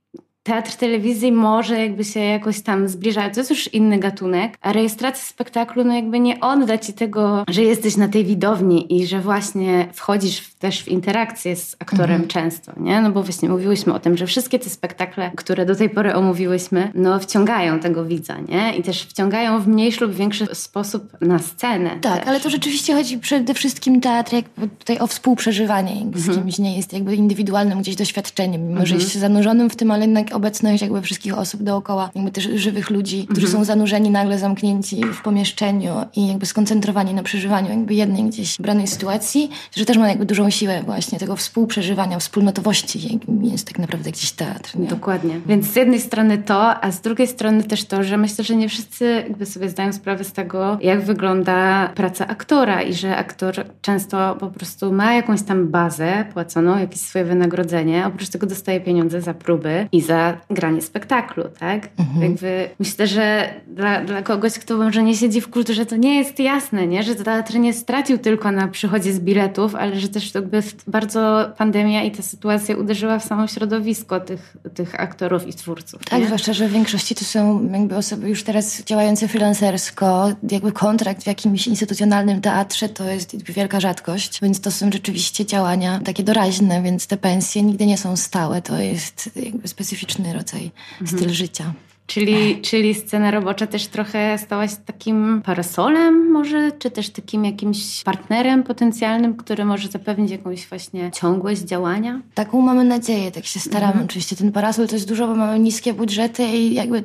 [0.43, 5.23] teatr telewizji może jakby się jakoś tam zbliżać, to jest już inny gatunek, a rejestracja
[5.23, 9.87] spektaklu no jakby nie odda ci tego, że jesteś na tej widowni i że właśnie
[9.93, 12.27] wchodzisz też w interakcję z aktorem mhm.
[12.27, 13.01] często, nie?
[13.01, 16.91] No bo właśnie mówiłyśmy o tym, że wszystkie te spektakle, które do tej pory omówiłyśmy,
[16.95, 18.77] no wciągają tego widza, nie?
[18.77, 21.89] I też wciągają w mniejszy lub większy sposób na scenę.
[22.01, 22.27] Tak, też.
[22.27, 26.37] ale to rzeczywiście chodzi przede wszystkim teatr jakby tutaj o współprzeżywanie z mhm.
[26.37, 28.99] kimś, nie jest jakby indywidualnym gdzieś doświadczeniem, mimo że mhm.
[28.99, 32.89] jest się zanurzonym w tym, ale jednak obecność jakby wszystkich osób dookoła, jakby też żywych
[32.89, 38.23] ludzi, którzy są zanurzeni, nagle zamknięci w pomieszczeniu i jakby skoncentrowani na przeżywaniu jakby jednej
[38.23, 43.67] gdzieś branej sytuacji, że też ma jakby dużą siłę właśnie tego współprzeżywania, wspólnotowości, jakim jest
[43.67, 44.79] tak naprawdę gdzieś teatr.
[44.79, 44.87] Nie?
[44.87, 45.39] Dokładnie.
[45.45, 48.69] Więc z jednej strony to, a z drugiej strony też to, że myślę, że nie
[48.69, 54.35] wszyscy jakby sobie zdają sprawę z tego, jak wygląda praca aktora i że aktor często
[54.39, 59.33] po prostu ma jakąś tam bazę płaconą, jakieś swoje wynagrodzenie, oprócz tego dostaje pieniądze za
[59.33, 61.89] próby i za granie spektaklu, tak?
[61.99, 62.21] Mhm.
[62.21, 66.39] Jakby myślę, że dla, dla kogoś, kto może nie siedzi w kulturze, to nie jest
[66.39, 67.03] jasne, nie?
[67.03, 72.03] że teatr nie stracił tylko na przychodzie z biletów, ale że też jakby bardzo pandemia
[72.03, 76.05] i ta sytuacja uderzyła w samo środowisko tych, tych aktorów i twórców.
[76.05, 76.25] Tak, nie?
[76.25, 81.27] zwłaszcza, że w większości to są jakby osoby już teraz działające freelancersko, jakby kontrakt w
[81.27, 87.07] jakimś instytucjonalnym teatrze to jest wielka rzadkość, więc to są rzeczywiście działania takie doraźne, więc
[87.07, 88.61] te pensje nigdy nie są stałe.
[88.61, 89.67] To jest jakby
[90.13, 90.71] specyficzny rodzaj,
[91.01, 91.19] mhm.
[91.19, 91.73] styl życia.
[92.07, 98.63] Czyli, czyli scena robocza też trochę stałaś takim parasolem może, czy też takim jakimś partnerem
[98.63, 102.21] potencjalnym, który może zapewnić jakąś właśnie ciągłość działania?
[102.33, 103.91] Taką mamy nadzieję, tak się staramy.
[103.91, 104.05] Mhm.
[104.05, 107.03] Oczywiście ten parasol to jest dużo, bo mamy niskie budżety i jakby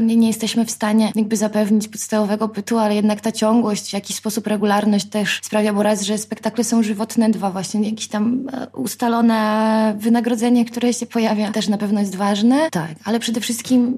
[0.00, 4.46] nie, jesteśmy w stanie jakby zapewnić podstawowego bytu, ale jednak ta ciągłość, w jakiś sposób
[4.46, 9.94] regularność też sprawia, bo raz, że spektakle są żywotne, dwa właśnie jakieś tam e, ustalone
[9.98, 12.70] wynagrodzenie, które się pojawia też na pewno jest ważne.
[12.70, 13.97] Tak, ale przede wszystkim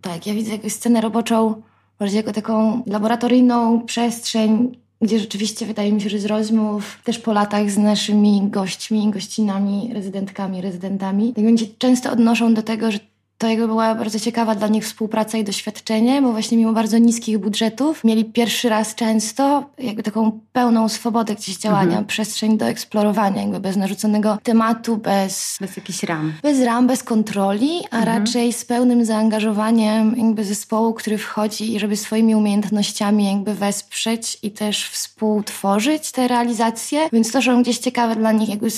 [0.00, 1.62] tak, ja widzę jakąś scenę roboczą
[1.98, 7.32] bardziej jako taką laboratoryjną przestrzeń, gdzie rzeczywiście wydaje mi się, że z rozmów też po
[7.32, 12.98] latach z naszymi gośćmi, gościnami, rezydentkami, rezydentami, tak będzie często odnoszą do tego, że
[13.42, 17.38] to jakby była bardzo ciekawa dla nich współpraca i doświadczenie, bo właśnie mimo bardzo niskich
[17.38, 22.06] budżetów mieli pierwszy raz często jakby taką pełną swobodę gdzieś działania, mhm.
[22.06, 25.56] przestrzeń do eksplorowania, jakby bez narzuconego tematu, bez...
[25.60, 26.32] Bez jakichś ram.
[26.42, 28.18] Bez ram, bez kontroli, a mhm.
[28.18, 34.50] raczej z pełnym zaangażowaniem jakby zespołu, który wchodzi i żeby swoimi umiejętnościami jakby wesprzeć i
[34.50, 38.68] też współtworzyć te realizacje, więc to są gdzieś ciekawe dla nich, jakby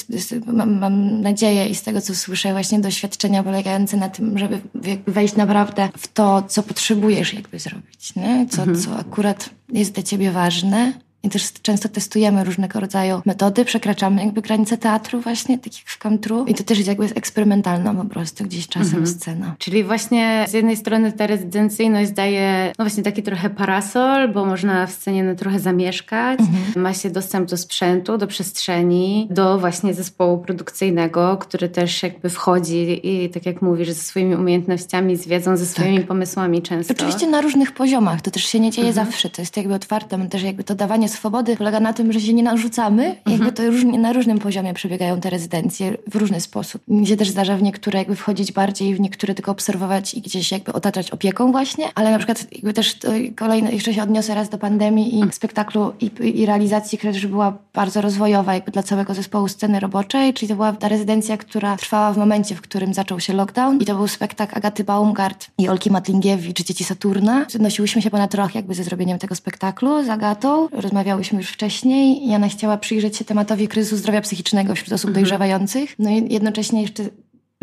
[0.47, 4.54] mam, mam nadzieję i z tego, co słyszę, właśnie doświadczenia polegające na tym, żeby
[4.85, 8.47] jakby wejść naprawdę w to, co potrzebujesz jakby zrobić, nie?
[8.51, 8.81] Co, mhm.
[8.81, 10.93] co akurat jest dla ciebie ważne
[11.25, 15.99] i też często testujemy różnego rodzaju metody, przekraczamy jakby granice teatru właśnie, tak jak w
[15.99, 16.45] Camtru.
[16.45, 19.07] I to też jest jakby eksperimentalna po prostu gdzieś czasem mhm.
[19.07, 19.55] scena.
[19.59, 24.87] Czyli właśnie z jednej strony ta rezydencyjność daje no właśnie taki trochę parasol, bo można
[24.87, 26.41] w scenie no trochę zamieszkać.
[26.41, 26.83] Mhm.
[26.85, 33.01] Ma się dostęp do sprzętu, do przestrzeni, do właśnie zespołu produkcyjnego, który też jakby wchodzi
[33.03, 36.07] i tak jak mówisz, ze swoimi umiejętnościami, z wiedzą, ze swoimi tak.
[36.07, 36.95] pomysłami często.
[36.95, 38.23] Oczywiście na różnych poziomach.
[38.23, 39.07] To też się nie dzieje mhm.
[39.07, 39.31] zawsze.
[39.31, 40.29] To jest jakby otwarte.
[40.29, 43.07] Też jakby to dawanie swobody polega na tym, że się nie narzucamy.
[43.07, 43.33] Mhm.
[43.33, 46.83] Jakby to różnie, na różnym poziomie przebiegają te rezydencje w różny sposób.
[46.89, 50.53] Mi się też zdarza w niektóre jakby wchodzić bardziej, w niektóre tylko obserwować i gdzieś
[50.53, 52.97] jakby otaczać opieką właśnie, ale na przykład jakby też
[53.37, 57.59] kolejne, jeszcze się odniosę raz do pandemii i spektaklu i, i realizacji, która też była
[57.75, 62.13] bardzo rozwojowa jakby dla całego zespołu sceny roboczej, czyli to była ta rezydencja, która trwała
[62.13, 65.91] w momencie, w którym zaczął się lockdown i to był spektakl Agaty Baumgart i Olki
[65.91, 67.47] Matlingiewicz, Dzieci Saturna.
[67.61, 70.69] Nosiłyśmy się ponad rok jakby ze zrobieniem tego spektaklu z Agatą.
[70.73, 75.09] Rozmawialiśmy rozmawiałyśmy już wcześniej i ona chciała przyjrzeć się tematowi kryzysu zdrowia psychicznego wśród osób
[75.09, 75.25] mhm.
[75.25, 75.95] dojrzewających.
[75.99, 77.05] No i jednocześnie jeszcze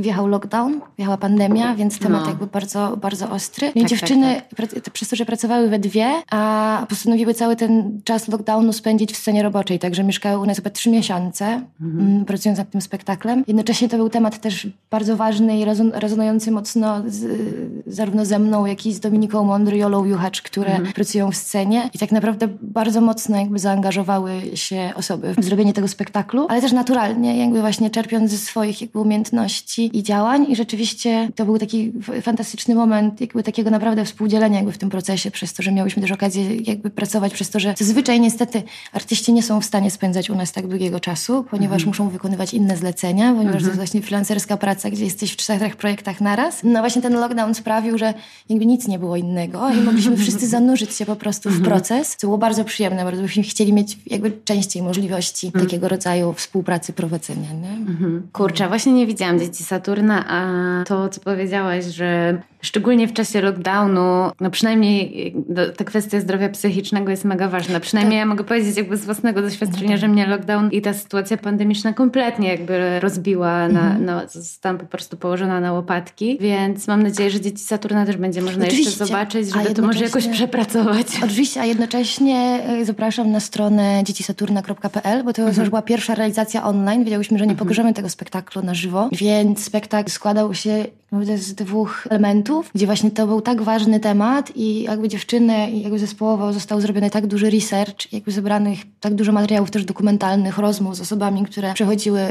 [0.02, 2.30] wjechał lockdown, wjechała pandemia, więc temat no.
[2.30, 3.72] jakby bardzo, bardzo ostry.
[3.76, 4.94] No tak, dziewczyny, tak, tak.
[4.94, 9.44] przez to, że pracowały we dwie, a postanowiły cały ten czas lockdownu spędzić w scenie
[9.44, 11.46] roboczej, także mieszkały u nas chyba trzy miesiące,
[11.82, 12.08] mhm.
[12.08, 13.44] Mm, pracując nad tym spektaklem.
[13.48, 17.40] Jednocześnie to był temat też bardzo ważny i rezon rezonujący mocno z,
[17.88, 20.94] zarówno ze mną, jak i z Dominiką Mądry i Olą Juchacz, które mhm.
[20.94, 25.88] pracują w scenie i tak naprawdę bardzo mocno jakby zaangażowały się osoby w zrobienie tego
[25.88, 31.30] spektaklu, ale też naturalnie, jakby właśnie czerpiąc ze swoich jakby umiejętności i działań i rzeczywiście
[31.36, 35.63] to był taki fantastyczny moment jakby takiego naprawdę współdzielenia jakby w tym procesie, przez to,
[35.63, 39.65] że miałyśmy też okazję jakby pracować, przez to, że zazwyczaj niestety artyści nie są w
[39.65, 41.88] stanie spędzać u nas tak długiego czasu, ponieważ mhm.
[41.88, 43.63] muszą wykonywać inne zlecenia, ponieważ mhm.
[43.63, 46.60] to jest właśnie freelancerska praca, gdzie jesteś w czterech projektach naraz.
[46.63, 48.13] No właśnie ten lockdown sprawił, że
[48.49, 51.71] jakby nic nie było innego i mogliśmy wszyscy zanurzyć się po prostu w mhm.
[51.71, 55.65] proces, co było bardzo przyjemne, bardzo byśmy chcieli mieć jakby częściej możliwości mhm.
[55.65, 57.54] takiego rodzaju współpracy, prowadzenia.
[57.54, 57.69] Nie?
[57.69, 58.27] Mhm.
[58.34, 60.44] Kurczę, właśnie nie widziałam dzieci Saturna, a
[60.84, 65.36] to, co powiedziałaś, że szczególnie w czasie lockdownu, no przynajmniej
[65.78, 67.80] ta kwestia zdrowia psychicznego jest mega ważna.
[67.80, 68.20] Przynajmniej tak.
[68.20, 72.50] ja mogę powiedzieć jakby z własnego doświadczenia, że mnie lockdown i ta sytuacja pandemiczna kompletnie
[72.50, 74.06] jakby rozbiła, na, mhm.
[74.06, 78.41] no, zostałam po prostu położona na łopatki, więc mam nadzieję, że dzieci Saturna też będzie
[78.41, 78.89] można Oczywiście.
[78.89, 81.08] jeszcze zobaczyć, żeby to może jakoś przepracować.
[81.26, 85.60] Oczywiście, a jednocześnie e, zapraszam na stronę dziecisaturna.pl, bo to mhm.
[85.60, 87.04] już była pierwsza realizacja online.
[87.04, 87.67] Wiedziałyśmy, że nie mhm.
[87.67, 93.12] pokażemy tego spektaklu na żywo, więc spektakl składał się naprawdę z dwóch elementów, gdzie właśnie
[93.12, 97.50] to był tak ważny temat i jakby dziewczyny i jakby zespołowo został zrobiony tak duży
[97.50, 102.21] research, jakby zebranych tak dużo materiałów też dokumentalnych, rozmów z osobami, które przechodziły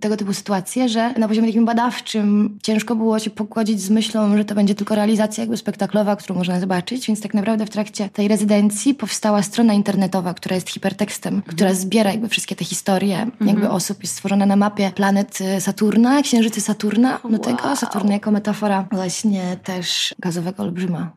[0.00, 4.44] tego typu sytuacje, że na poziomie takim badawczym ciężko było się pogodzić z myślą, że
[4.44, 8.28] to będzie tylko realizacja jakby spektaklowa, którą można zobaczyć, więc tak naprawdę w trakcie tej
[8.28, 11.56] rezydencji powstała strona internetowa, która jest hipertekstem, mhm.
[11.56, 13.48] która zbiera jakby wszystkie te historie mhm.
[13.48, 18.17] jakby osób, jest stworzona na mapie planet Saturna, księżycy Saturna, do tego wow.
[18.18, 21.12] Jako metafora właśnie też gazowego olbrzyma.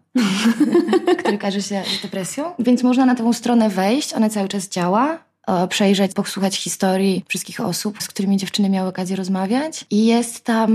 [1.20, 2.44] który każe się depresją.
[2.60, 5.20] Więc można na tę stronę wejść, ona cały czas działa
[5.70, 9.86] przejrzeć, posłuchać historii wszystkich osób, z którymi dziewczyny miały okazję rozmawiać.
[9.90, 10.72] I jest tam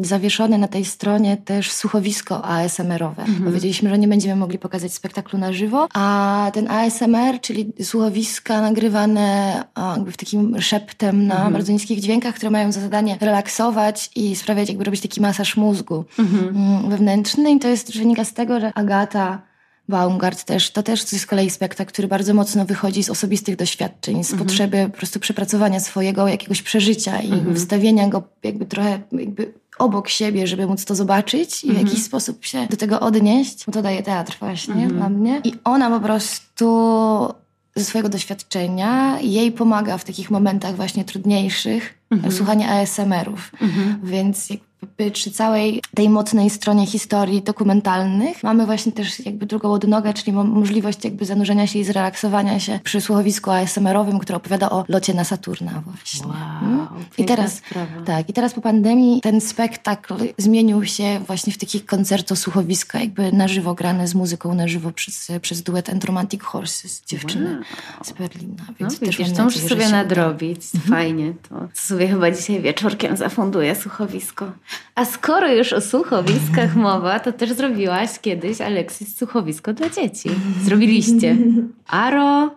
[0.00, 3.22] zawieszone na tej stronie też słuchowisko ASMR-owe.
[3.22, 3.44] Mhm.
[3.44, 9.64] Powiedzieliśmy, że nie będziemy mogli pokazać spektaklu na żywo, a ten ASMR, czyli słuchowiska nagrywane
[9.76, 11.52] jakby w takim szeptem na mhm.
[11.52, 16.04] bardzo niskich dźwiękach, które mają za zadanie relaksować i sprawiać, jakby robić taki masaż mózgu
[16.18, 16.48] mhm.
[16.48, 17.52] Mm, wewnętrzny.
[17.52, 19.53] I to jest wynika z tego, że Agata
[19.88, 24.24] Baumgart też, to też jest z kolei spektakl, który bardzo mocno wychodzi z osobistych doświadczeń,
[24.24, 24.48] z mhm.
[24.48, 27.56] potrzeby po prostu przepracowania swojego jakiegoś przeżycia i mhm.
[27.56, 31.86] wstawienia go jakby trochę jakby obok siebie, żeby móc to zobaczyć i w mhm.
[31.86, 33.64] jakiś sposób się do tego odnieść.
[33.72, 34.96] To daje teatr właśnie mhm.
[34.96, 35.40] dla mnie.
[35.44, 36.66] I ona po prostu
[37.76, 42.32] ze swojego doświadczenia jej pomaga w takich momentach właśnie trudniejszych mhm.
[42.32, 43.52] słuchania ASMR-ów.
[43.60, 44.00] Mhm.
[44.02, 44.48] Więc
[45.12, 51.04] przy całej tej mocnej stronie historii dokumentalnych mamy właśnie też jakby drugą odnogę, czyli możliwość
[51.04, 55.82] jakby zanurzenia się i zrelaksowania się przy słuchowisku ASMR-owym, które opowiada o locie na Saturna
[55.86, 56.26] właśnie.
[56.26, 56.88] Wow, hmm?
[57.18, 57.62] I teraz
[58.04, 63.48] tak, i teraz po pandemii ten spektakl zmienił się właśnie w taki koncerto-słuchowisko, jakby na
[63.48, 67.64] żywo grane z muzyką na żywo przez, przez duet And Romantic Horses, dziewczyny wow.
[68.04, 68.64] z Berlina.
[68.80, 70.60] Więc no, też widzisz, to musisz sobie nadrobić.
[70.74, 70.92] Mhm.
[70.92, 71.34] Fajnie.
[71.48, 74.52] To, to sobie chyba dzisiaj wieczorkiem zafunduję słuchowisko.
[74.94, 80.30] A skoro już o słuchowiskach mowa, to też zrobiłaś kiedyś, Aleksis, słuchowisko dla dzieci.
[80.62, 81.36] Zrobiliście.
[81.86, 82.50] Aro...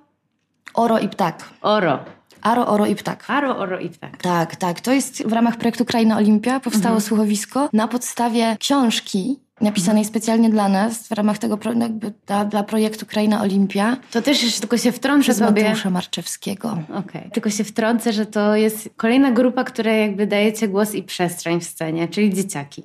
[0.73, 1.49] Oro i ptak.
[1.62, 1.99] Oro.
[2.41, 3.23] Aro, oro i ptak.
[3.27, 4.17] Aro, oro i ptak.
[4.17, 4.82] Tak, tak.
[4.82, 6.60] To jest w ramach projektu Kraina Olimpia.
[6.60, 7.01] Powstało mhm.
[7.01, 13.06] słuchowisko na podstawie książki napisanej specjalnie dla nas w ramach tego jakby dla, dla projektu
[13.06, 13.98] Kraina Olimpia.
[14.12, 15.63] To też jeszcze tylko się wtrącę sobie...
[15.63, 16.72] Mateusza Marczewskiego.
[16.89, 17.00] Okej.
[17.00, 17.32] Okay.
[17.34, 21.63] Tylko się wtrącę, że to jest kolejna grupa, której jakby dajecie głos i przestrzeń w
[21.63, 22.84] scenie, czyli dzieciaki.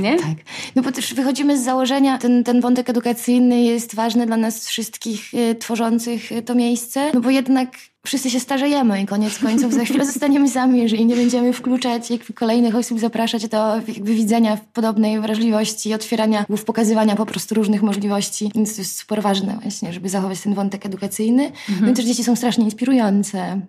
[0.00, 0.16] Nie?
[0.26, 0.36] tak.
[0.76, 5.34] No bo też wychodzimy z założenia, ten, ten wątek edukacyjny jest ważny dla nas wszystkich
[5.34, 7.68] y, tworzących y, to miejsce, no bo jednak
[8.06, 12.32] wszyscy się starzejemy i koniec końców za chwilę zostaniemy sami, jeżeli nie będziemy wkluczać jakby
[12.32, 18.50] kolejnych osób, zapraszać do jakby widzenia podobnej wrażliwości, otwierania głów, pokazywania po prostu różnych możliwości.
[18.54, 21.44] Więc to jest super ważne właśnie, żeby zachować ten wątek edukacyjny.
[21.44, 21.80] Mhm.
[21.80, 23.60] No i też dzieci są strasznie inspirujące.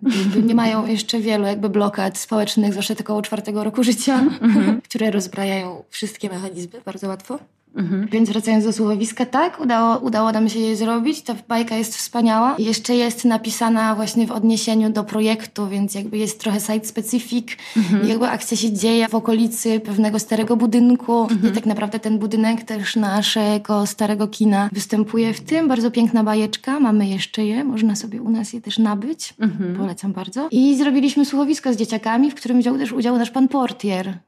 [0.46, 4.80] nie mają jeszcze wielu jakby blokad społecznych, zwłaszcza około czwartego roku życia, mhm.
[4.82, 7.38] które rozbrajają wszystkie mechanizmy bardzo łatwo.
[7.76, 8.08] Mhm.
[8.12, 11.22] Więc wracając do słuchowiska, tak, udało, udało nam się je zrobić.
[11.22, 12.54] Ta bajka jest wspaniała.
[12.58, 17.48] Jeszcze jest napisana właśnie w odniesieniu do projektu, więc jakby jest trochę site specific.
[17.76, 18.08] Mhm.
[18.08, 21.22] Jakby akcja się dzieje w okolicy pewnego starego budynku.
[21.22, 21.52] Mhm.
[21.52, 25.68] I tak naprawdę ten budynek też naszego starego kina występuje w tym.
[25.68, 26.80] Bardzo piękna bajeczka.
[26.80, 27.64] Mamy jeszcze je.
[27.64, 29.34] Można sobie u nas je też nabyć.
[29.40, 29.76] Mhm.
[29.76, 30.48] Polecam bardzo.
[30.50, 34.08] I zrobiliśmy słuchowisko z dzieciakami, w którym wziął też udział nasz pan portier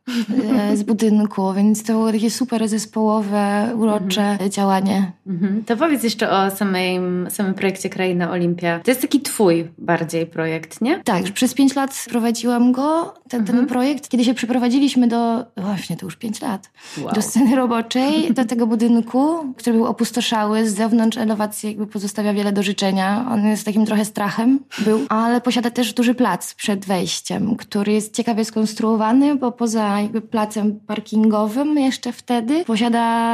[0.58, 3.37] e, z budynku, więc to było takie super zespołowe
[3.74, 4.50] urocze mhm.
[4.50, 5.12] działanie.
[5.26, 5.64] Mhm.
[5.64, 8.80] To powiedz jeszcze o samym, samym projekcie Kraina Olimpia.
[8.80, 11.00] To jest taki twój bardziej projekt, nie?
[11.04, 13.66] Tak, przez pięć lat prowadziłam go, ten, ten mhm.
[13.66, 14.08] projekt.
[14.08, 16.70] Kiedy się przeprowadziliśmy do, właśnie to już pięć lat,
[17.02, 17.14] wow.
[17.14, 22.52] do sceny roboczej, do tego budynku, który był opustoszały, z zewnątrz elewacji jakby pozostawia wiele
[22.52, 23.26] do życzenia.
[23.30, 28.14] On jest takim trochę strachem, był, ale posiada też duży plac przed wejściem, który jest
[28.14, 33.27] ciekawie skonstruowany, bo poza jakby placem parkingowym jeszcze wtedy posiada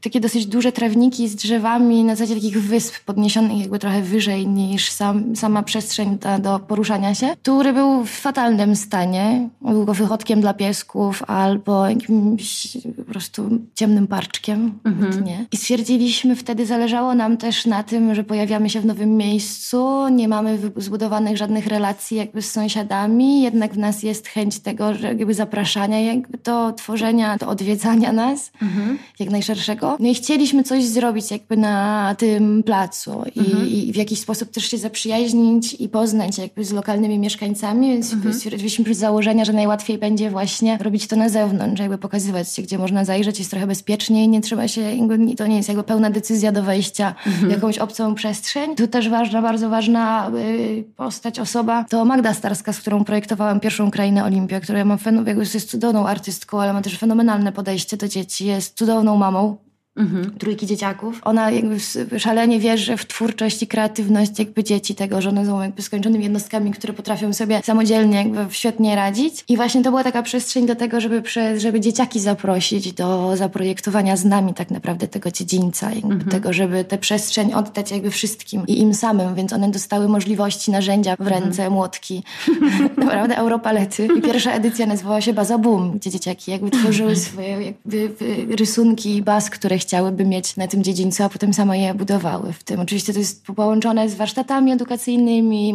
[0.00, 4.90] takie dosyć duże trawniki z drzewami na zasadzie takich wysp podniesionych jakby trochę wyżej niż
[4.90, 9.48] sam, sama przestrzeń ta do poruszania się, który był w fatalnym stanie.
[9.62, 14.78] Był go wychodkiem dla piesków albo jakimś po prostu ciemnym parczkiem.
[14.84, 15.24] Mhm.
[15.24, 15.46] Nie.
[15.52, 20.28] I stwierdziliśmy wtedy, zależało nam też na tym, że pojawiamy się w nowym miejscu, nie
[20.28, 25.34] mamy zbudowanych żadnych relacji jakby z sąsiadami, jednak w nas jest chęć tego, że jakby
[25.34, 28.52] zapraszania jakby do tworzenia, do odwiedzania nas.
[28.62, 29.96] Mhm jak najszerszego.
[30.00, 33.68] No i chcieliśmy coś zrobić jakby na tym placu i, mhm.
[33.68, 38.34] i w jakiś sposób też się zaprzyjaźnić i poznać jakby z lokalnymi mieszkańcami, więc mhm.
[38.34, 42.78] stwierdziliśmy z założenia, że najłatwiej będzie właśnie robić to na zewnątrz, jakby pokazywać się, gdzie
[42.78, 46.52] można zajrzeć, jest trochę bezpieczniej, nie trzeba się, jakby, to nie jest jakby pełna decyzja
[46.52, 47.48] do wejścia mhm.
[47.48, 48.76] w jakąś obcą przestrzeń.
[48.76, 53.90] Tu też ważna, bardzo ważna y, postać, osoba to Magda Starska, z którą projektowałam pierwszą
[53.90, 58.46] krainę Olimpia, która ma jakby jest cudowną artystką, ale ma też fenomenalne podejście do dzieci,
[58.46, 59.58] jest cudowną mamą
[59.96, 60.38] mhm.
[60.38, 61.20] trójki dzieciaków.
[61.24, 61.76] Ona jakby
[62.18, 66.70] szalenie wierzy w twórczość i kreatywność jakby dzieci tego, że one są jakby skończonymi jednostkami,
[66.70, 69.44] które potrafią sobie samodzielnie jakby świetnie radzić.
[69.48, 71.22] I właśnie to była taka przestrzeń do tego, żeby,
[71.56, 76.30] żeby dzieciaki zaprosić do zaprojektowania z nami tak naprawdę tego dziedzińca, jakby mhm.
[76.30, 81.16] tego, żeby tę przestrzeń oddać jakby wszystkim i im samym, więc one dostały możliwości, narzędzia
[81.16, 81.72] w ręce, mhm.
[81.72, 82.22] młotki,
[82.96, 84.08] naprawdę Europalety.
[84.18, 88.10] I pierwsza edycja nazywała się Baza Boom, gdzie dzieciaki jakby tworzyły swoje jakby
[88.56, 92.64] rysunki i baz, które chciałyby mieć na tym dziedzińcu, a potem same je budowały w
[92.64, 92.80] tym.
[92.80, 95.74] Oczywiście to jest połączone z warsztatami edukacyjnymi,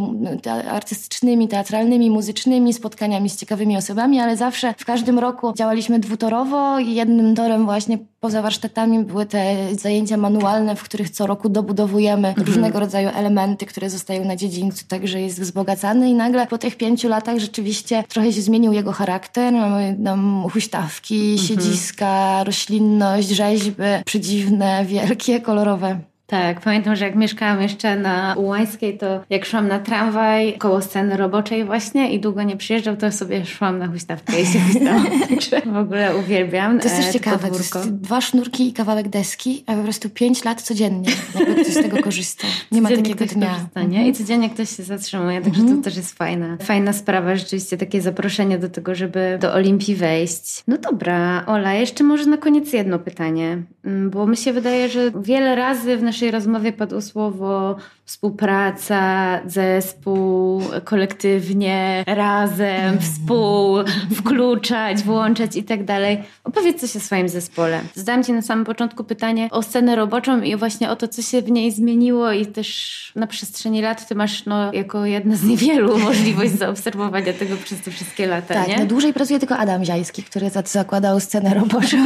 [0.69, 7.35] artystycznymi, teatralnymi, muzycznymi, spotkaniami z ciekawymi osobami, ale zawsze w każdym roku działaliśmy dwutorowo jednym
[7.35, 12.47] torem właśnie poza warsztatami były te zajęcia manualne, w których co roku dobudowujemy mhm.
[12.47, 17.09] różnego rodzaju elementy, które zostają na dziedzińcu, także jest wzbogacany i nagle po tych pięciu
[17.09, 19.53] latach rzeczywiście trochę się zmienił jego charakter.
[19.53, 21.47] Mamy tam huśtawki, mhm.
[21.47, 25.99] siedziska, roślinność, rzeźby, przedziwne, wielkie, kolorowe.
[26.27, 31.17] Tak, pamiętam, że jak mieszkałam jeszcze na Ułańskiej, to jak szłam na tramwaj koło sceny
[31.17, 35.05] roboczej właśnie i długo nie przyjeżdżał, to sobie szłam na huśtawkę i się huśtałam.
[35.73, 39.63] w ogóle uwielbiam To jest też e, ciekawe, to jest dwa sznurki i kawałek deski,
[39.67, 41.09] a po prostu pięć lat codziennie
[41.39, 42.47] jakby ktoś z tego korzysta.
[42.71, 43.53] Nie ma takiego dnia.
[43.53, 43.97] Korzysta, nie?
[43.97, 44.13] I mhm.
[44.13, 45.81] codziennie ktoś się zatrzymuje, także to mhm.
[45.81, 50.63] też jest fajna, fajna sprawa, rzeczywiście takie zaproszenie do tego, żeby do Olimpii wejść.
[50.67, 55.11] No dobra, Ola, jeszcze może na koniec jedno pytanie, mm, bo mi się wydaje, że
[55.21, 63.77] wiele razy w naszym naszej rozmowie padło słowo współpraca, zespół, kolektywnie, razem, współ,
[64.15, 66.23] wkluczać, włączać i tak dalej.
[66.43, 67.81] Opowiedz coś o swoim zespole.
[67.93, 71.41] Zadałam Ci na samym początku pytanie o scenę roboczą i właśnie o to, co się
[71.41, 75.97] w niej zmieniło i też na przestrzeni lat Ty masz no, jako jedna z niewielu
[76.09, 78.77] możliwość zaobserwowania tego przez te wszystkie lata, tak, nie?
[78.79, 81.97] no dłużej pracuje tylko Adam Ziajski, który zakładał scenę roboczą.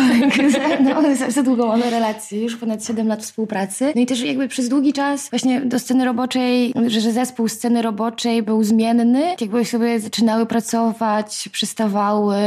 [0.85, 3.93] no, za, za długą mamy relację, już ponad 7 lat współpracy.
[3.99, 7.81] No i też jakby przez długi czas właśnie do sceny roboczej, że, że zespół sceny
[7.81, 9.35] roboczej był zmienny.
[9.41, 12.37] Jakby sobie zaczynały pracować, przystawały,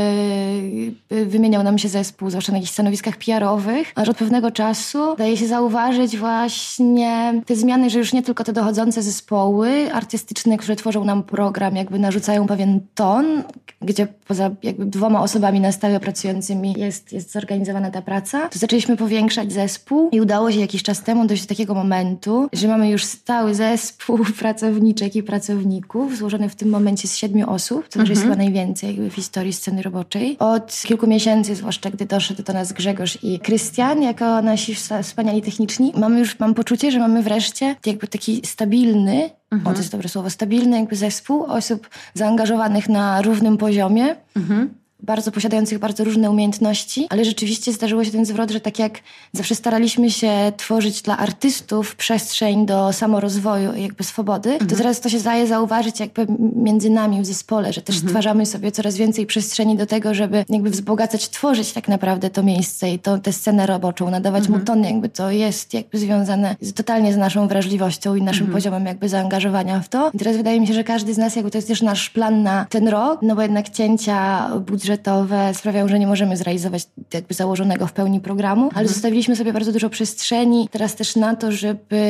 [1.10, 3.92] wymieniał nam się zespół, zwłaszcza na jakichś stanowiskach PR-owych.
[3.94, 8.52] Aż od pewnego czasu daje się zauważyć właśnie te zmiany, że już nie tylko te
[8.52, 13.42] dochodzące zespoły artystyczne, które tworzą nam program, jakby narzucają pewien ton,
[13.82, 18.96] gdzie poza jakby dwoma osobami na stałe pracującymi jest, jest zorganizowana ta praca, to zaczęliśmy
[18.96, 23.04] powiększać zespół i udało się jakiś czas temu dojść do takiego momentu, że mamy już
[23.04, 28.10] stały zespół pracowniczek i pracowników, złożony w tym momencie z siedmiu osób, co mhm.
[28.10, 30.36] jest chyba najwięcej jakby w historii sceny roboczej.
[30.38, 35.92] Od kilku miesięcy, zwłaszcza gdy doszedł do nas Grzegorz i Krystian, jako nasi wspaniali techniczni,
[35.96, 39.66] mamy już, mam poczucie, że mamy wreszcie jakby taki stabilny, mhm.
[39.66, 44.16] o to jest dobre słowo, stabilny jakby zespół osób zaangażowanych na równym poziomie.
[44.36, 49.00] Mhm bardzo posiadających bardzo różne umiejętności, ale rzeczywiście zdarzyło się ten zwrot, że tak jak
[49.32, 54.70] zawsze staraliśmy się tworzyć dla artystów przestrzeń do samorozwoju i jakby swobody, mhm.
[54.70, 56.26] to teraz to się daje zauważyć jakby
[56.56, 58.10] między nami w zespole, że też mhm.
[58.10, 62.90] stwarzamy sobie coraz więcej przestrzeni do tego, żeby jakby wzbogacać, tworzyć tak naprawdę to miejsce
[62.90, 64.60] i to, tę scenę roboczą, nadawać mhm.
[64.60, 68.52] mu ton, jakby to jest jakby związane z, totalnie z naszą wrażliwością i naszym mhm.
[68.52, 70.10] poziomem jakby zaangażowania w to.
[70.14, 72.42] I teraz wydaje mi się, że każdy z nas jakby to jest też nasz plan
[72.42, 77.34] na ten rok, no bo jednak cięcia budżetu budżetowe sprawiają, że nie możemy zrealizować jakby
[77.34, 78.88] założonego w pełni programu, ale mhm.
[78.88, 82.02] zostawiliśmy sobie bardzo dużo przestrzeni teraz też na to, żeby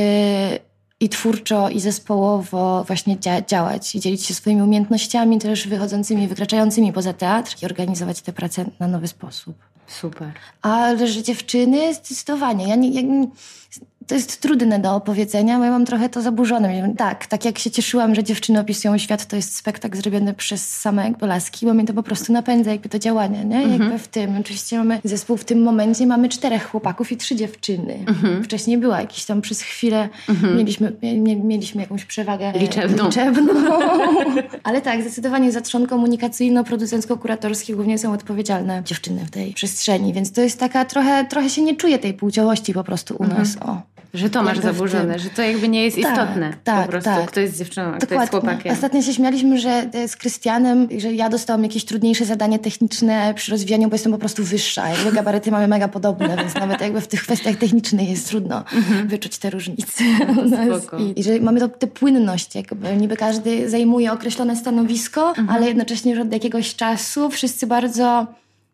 [1.00, 6.92] i twórczo, i zespołowo właśnie dzia działać i dzielić się swoimi umiejętnościami też wychodzącymi, wykraczającymi
[6.92, 9.56] poza teatr i organizować te prace na nowy sposób.
[9.86, 10.32] Super.
[10.62, 12.68] Ale że dziewczyny zdecydowanie.
[12.68, 13.02] Ja nie, ja
[14.06, 16.94] to jest trudne do opowiedzenia, bo ja mam trochę to zaburzone.
[16.96, 21.04] Tak, tak jak się cieszyłam, że dziewczyny opisują świat, to jest spektakl zrobiony przez same
[21.04, 23.56] jakby laski, bo mnie to po prostu napędza jakby do działania, nie?
[23.56, 23.80] Mhm.
[23.80, 24.36] Jakby w tym.
[24.40, 28.04] Oczywiście mamy zespół w tym momencie, mamy czterech chłopaków i trzy dziewczyny.
[28.06, 28.44] Mhm.
[28.44, 30.56] Wcześniej była jakiś tam przez chwilę, mhm.
[30.56, 30.92] mieliśmy,
[31.44, 33.04] mieliśmy jakąś przewagę liczebną.
[33.04, 33.52] liczebną.
[34.64, 40.40] Ale tak, zdecydowanie za trzon komunikacyjno-producencko-kuratorski głównie są odpowiedzialne dziewczyny w tej przestrzeni, więc to
[40.40, 43.56] jest taka trochę, trochę się nie czuje tej płciowości po prostu u nas.
[43.60, 43.92] O.
[44.14, 46.52] Że to masz zaburzone, że to jakby nie jest tak, istotne.
[46.64, 47.26] Tak, po prostu tak.
[47.26, 48.20] kto jest dziewczyną, a kto Dokładnie.
[48.20, 48.72] jest chłopakiem.
[48.72, 53.88] Ostatnio się śmialiśmy, że z Krystianem, że ja dostałam jakieś trudniejsze zadanie techniczne przy rozwijaniu,
[53.88, 54.88] bo jestem po prostu wyższa.
[54.88, 58.64] Jakby gabaryty mamy mega podobne, więc nawet jakby w tych kwestiach technicznych jest trudno
[59.04, 60.04] wyczuć te różnice.
[60.78, 60.98] spoko.
[60.98, 66.12] I, I że mamy to, tę płynność, jakby niby każdy zajmuje określone stanowisko, ale jednocześnie
[66.12, 68.26] już od jakiegoś czasu wszyscy bardzo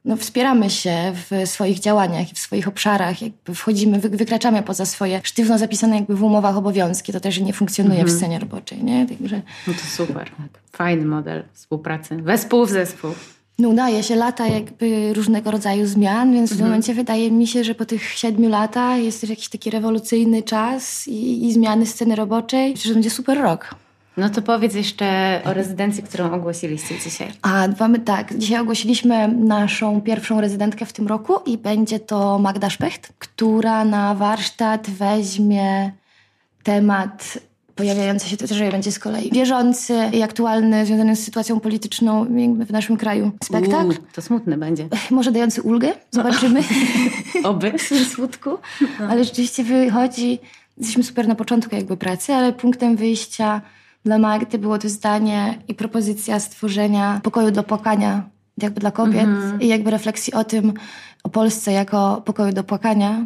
[0.09, 4.87] no, wspieramy się w swoich działaniach i w swoich obszarach, jakby wchodzimy, wy, wykraczamy poza
[4.87, 7.13] swoje sztywno zapisane jakby w umowach obowiązki.
[7.13, 9.07] To też nie funkcjonuje w scenie roboczej, nie?
[9.07, 10.31] Także No to super.
[10.73, 12.17] Fajny model współpracy.
[12.17, 13.11] Wespół w zespół.
[13.59, 17.65] no, udaje się lata jakby różnego rodzaju zmian, więc w tym momencie wydaje mi się,
[17.65, 22.17] że po tych siedmiu latach jest też jakiś taki rewolucyjny czas i, i zmiany sceny
[22.17, 22.77] roboczej.
[22.77, 23.75] Że będzie super rok.
[24.19, 27.29] No to powiedz jeszcze o rezydencji, którą ogłosiliście dzisiaj.
[27.43, 32.71] A mamy tak, dzisiaj ogłosiliśmy naszą pierwszą rezydentkę w tym roku i będzie to Magda
[32.71, 35.93] Szpecht, która na warsztat weźmie
[36.63, 37.39] temat
[37.75, 42.27] pojawiający się, że będzie z kolei bieżący i aktualny, związany z sytuacją polityczną
[42.67, 43.87] w naszym kraju spektakl.
[43.87, 44.89] Uuu, to smutny będzie.
[45.11, 46.63] Może dający ulgę, zobaczymy.
[47.45, 47.73] Oby.
[47.79, 48.51] w tym smutku.
[49.11, 50.39] Ale rzeczywiście wychodzi,
[50.79, 53.61] jesteśmy super na początku jakby pracy, ale punktem wyjścia
[54.05, 58.31] dla Magdy było to zdanie i propozycja stworzenia pokoju do płakania
[58.63, 59.29] jakby dla kobiet
[59.61, 60.73] i jakby refleksji o tym,
[61.23, 63.25] o Polsce jako pokoju do płakania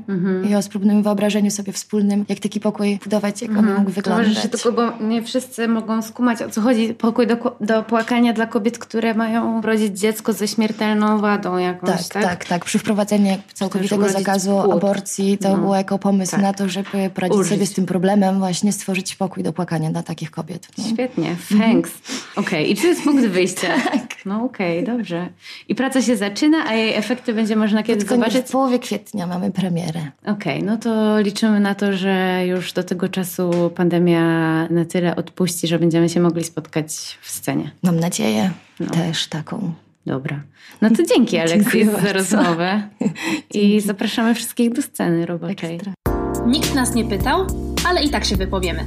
[0.51, 4.28] i o spróbnym wyobrażeniu sobie wspólnym, jak taki pokój budować, jak on mógł To wyglądać.
[4.28, 6.95] może się tylko, bo nie wszyscy mogą skumać, o co chodzi.
[6.95, 12.09] Pokój do, do płakania dla kobiet, które mają rodzić dziecko ze śmiertelną wadą jakąś, Tak,
[12.09, 12.22] tak?
[12.24, 14.72] tak, tak, Przy wprowadzeniu całkowitego urodzić zakazu płód.
[14.76, 15.57] aborcji to No.
[15.57, 16.43] było jako pomysł Tak.
[16.43, 17.53] na to, żeby poradzić Ulżyć.
[17.53, 20.68] sobie z tym problemem, właśnie stworzyć pokój do płakania dla takich kobiet.
[20.78, 20.84] No.
[20.93, 21.90] Świetnie, thanks.
[22.36, 23.68] Okej, i czy jest punkt wyjścia?
[24.26, 25.28] No okej, dobrze.
[25.68, 28.46] I praca się zaczyna, a jej efekty będzie można koniec- zobaczyć?
[28.46, 30.00] W połowie kwietnia mamy premierę.
[30.26, 34.22] Okej, no to liczymy na to, że już do tego czasu pandemia
[34.68, 37.70] na tyle odpuści, że będziemy się mogli spotkać w scenie.
[37.82, 38.86] Mam nadzieję No.
[38.86, 39.72] też taką.
[40.06, 40.40] Dobra.
[40.80, 42.12] No to dzięki Dziękuję za bardzo.
[42.12, 42.82] rozmowę
[43.54, 45.74] i zapraszamy wszystkich do sceny roboczej.
[45.74, 45.92] Ekstra.
[46.46, 47.46] Nikt nas nie pytał,
[47.88, 48.86] ale i tak się wypowiemy.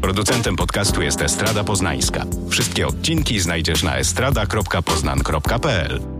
[0.00, 2.24] Producentem podcastu jest Estrada Poznańska.
[2.50, 6.17] Wszystkie odcinki znajdziesz na estrada.poznan.pl.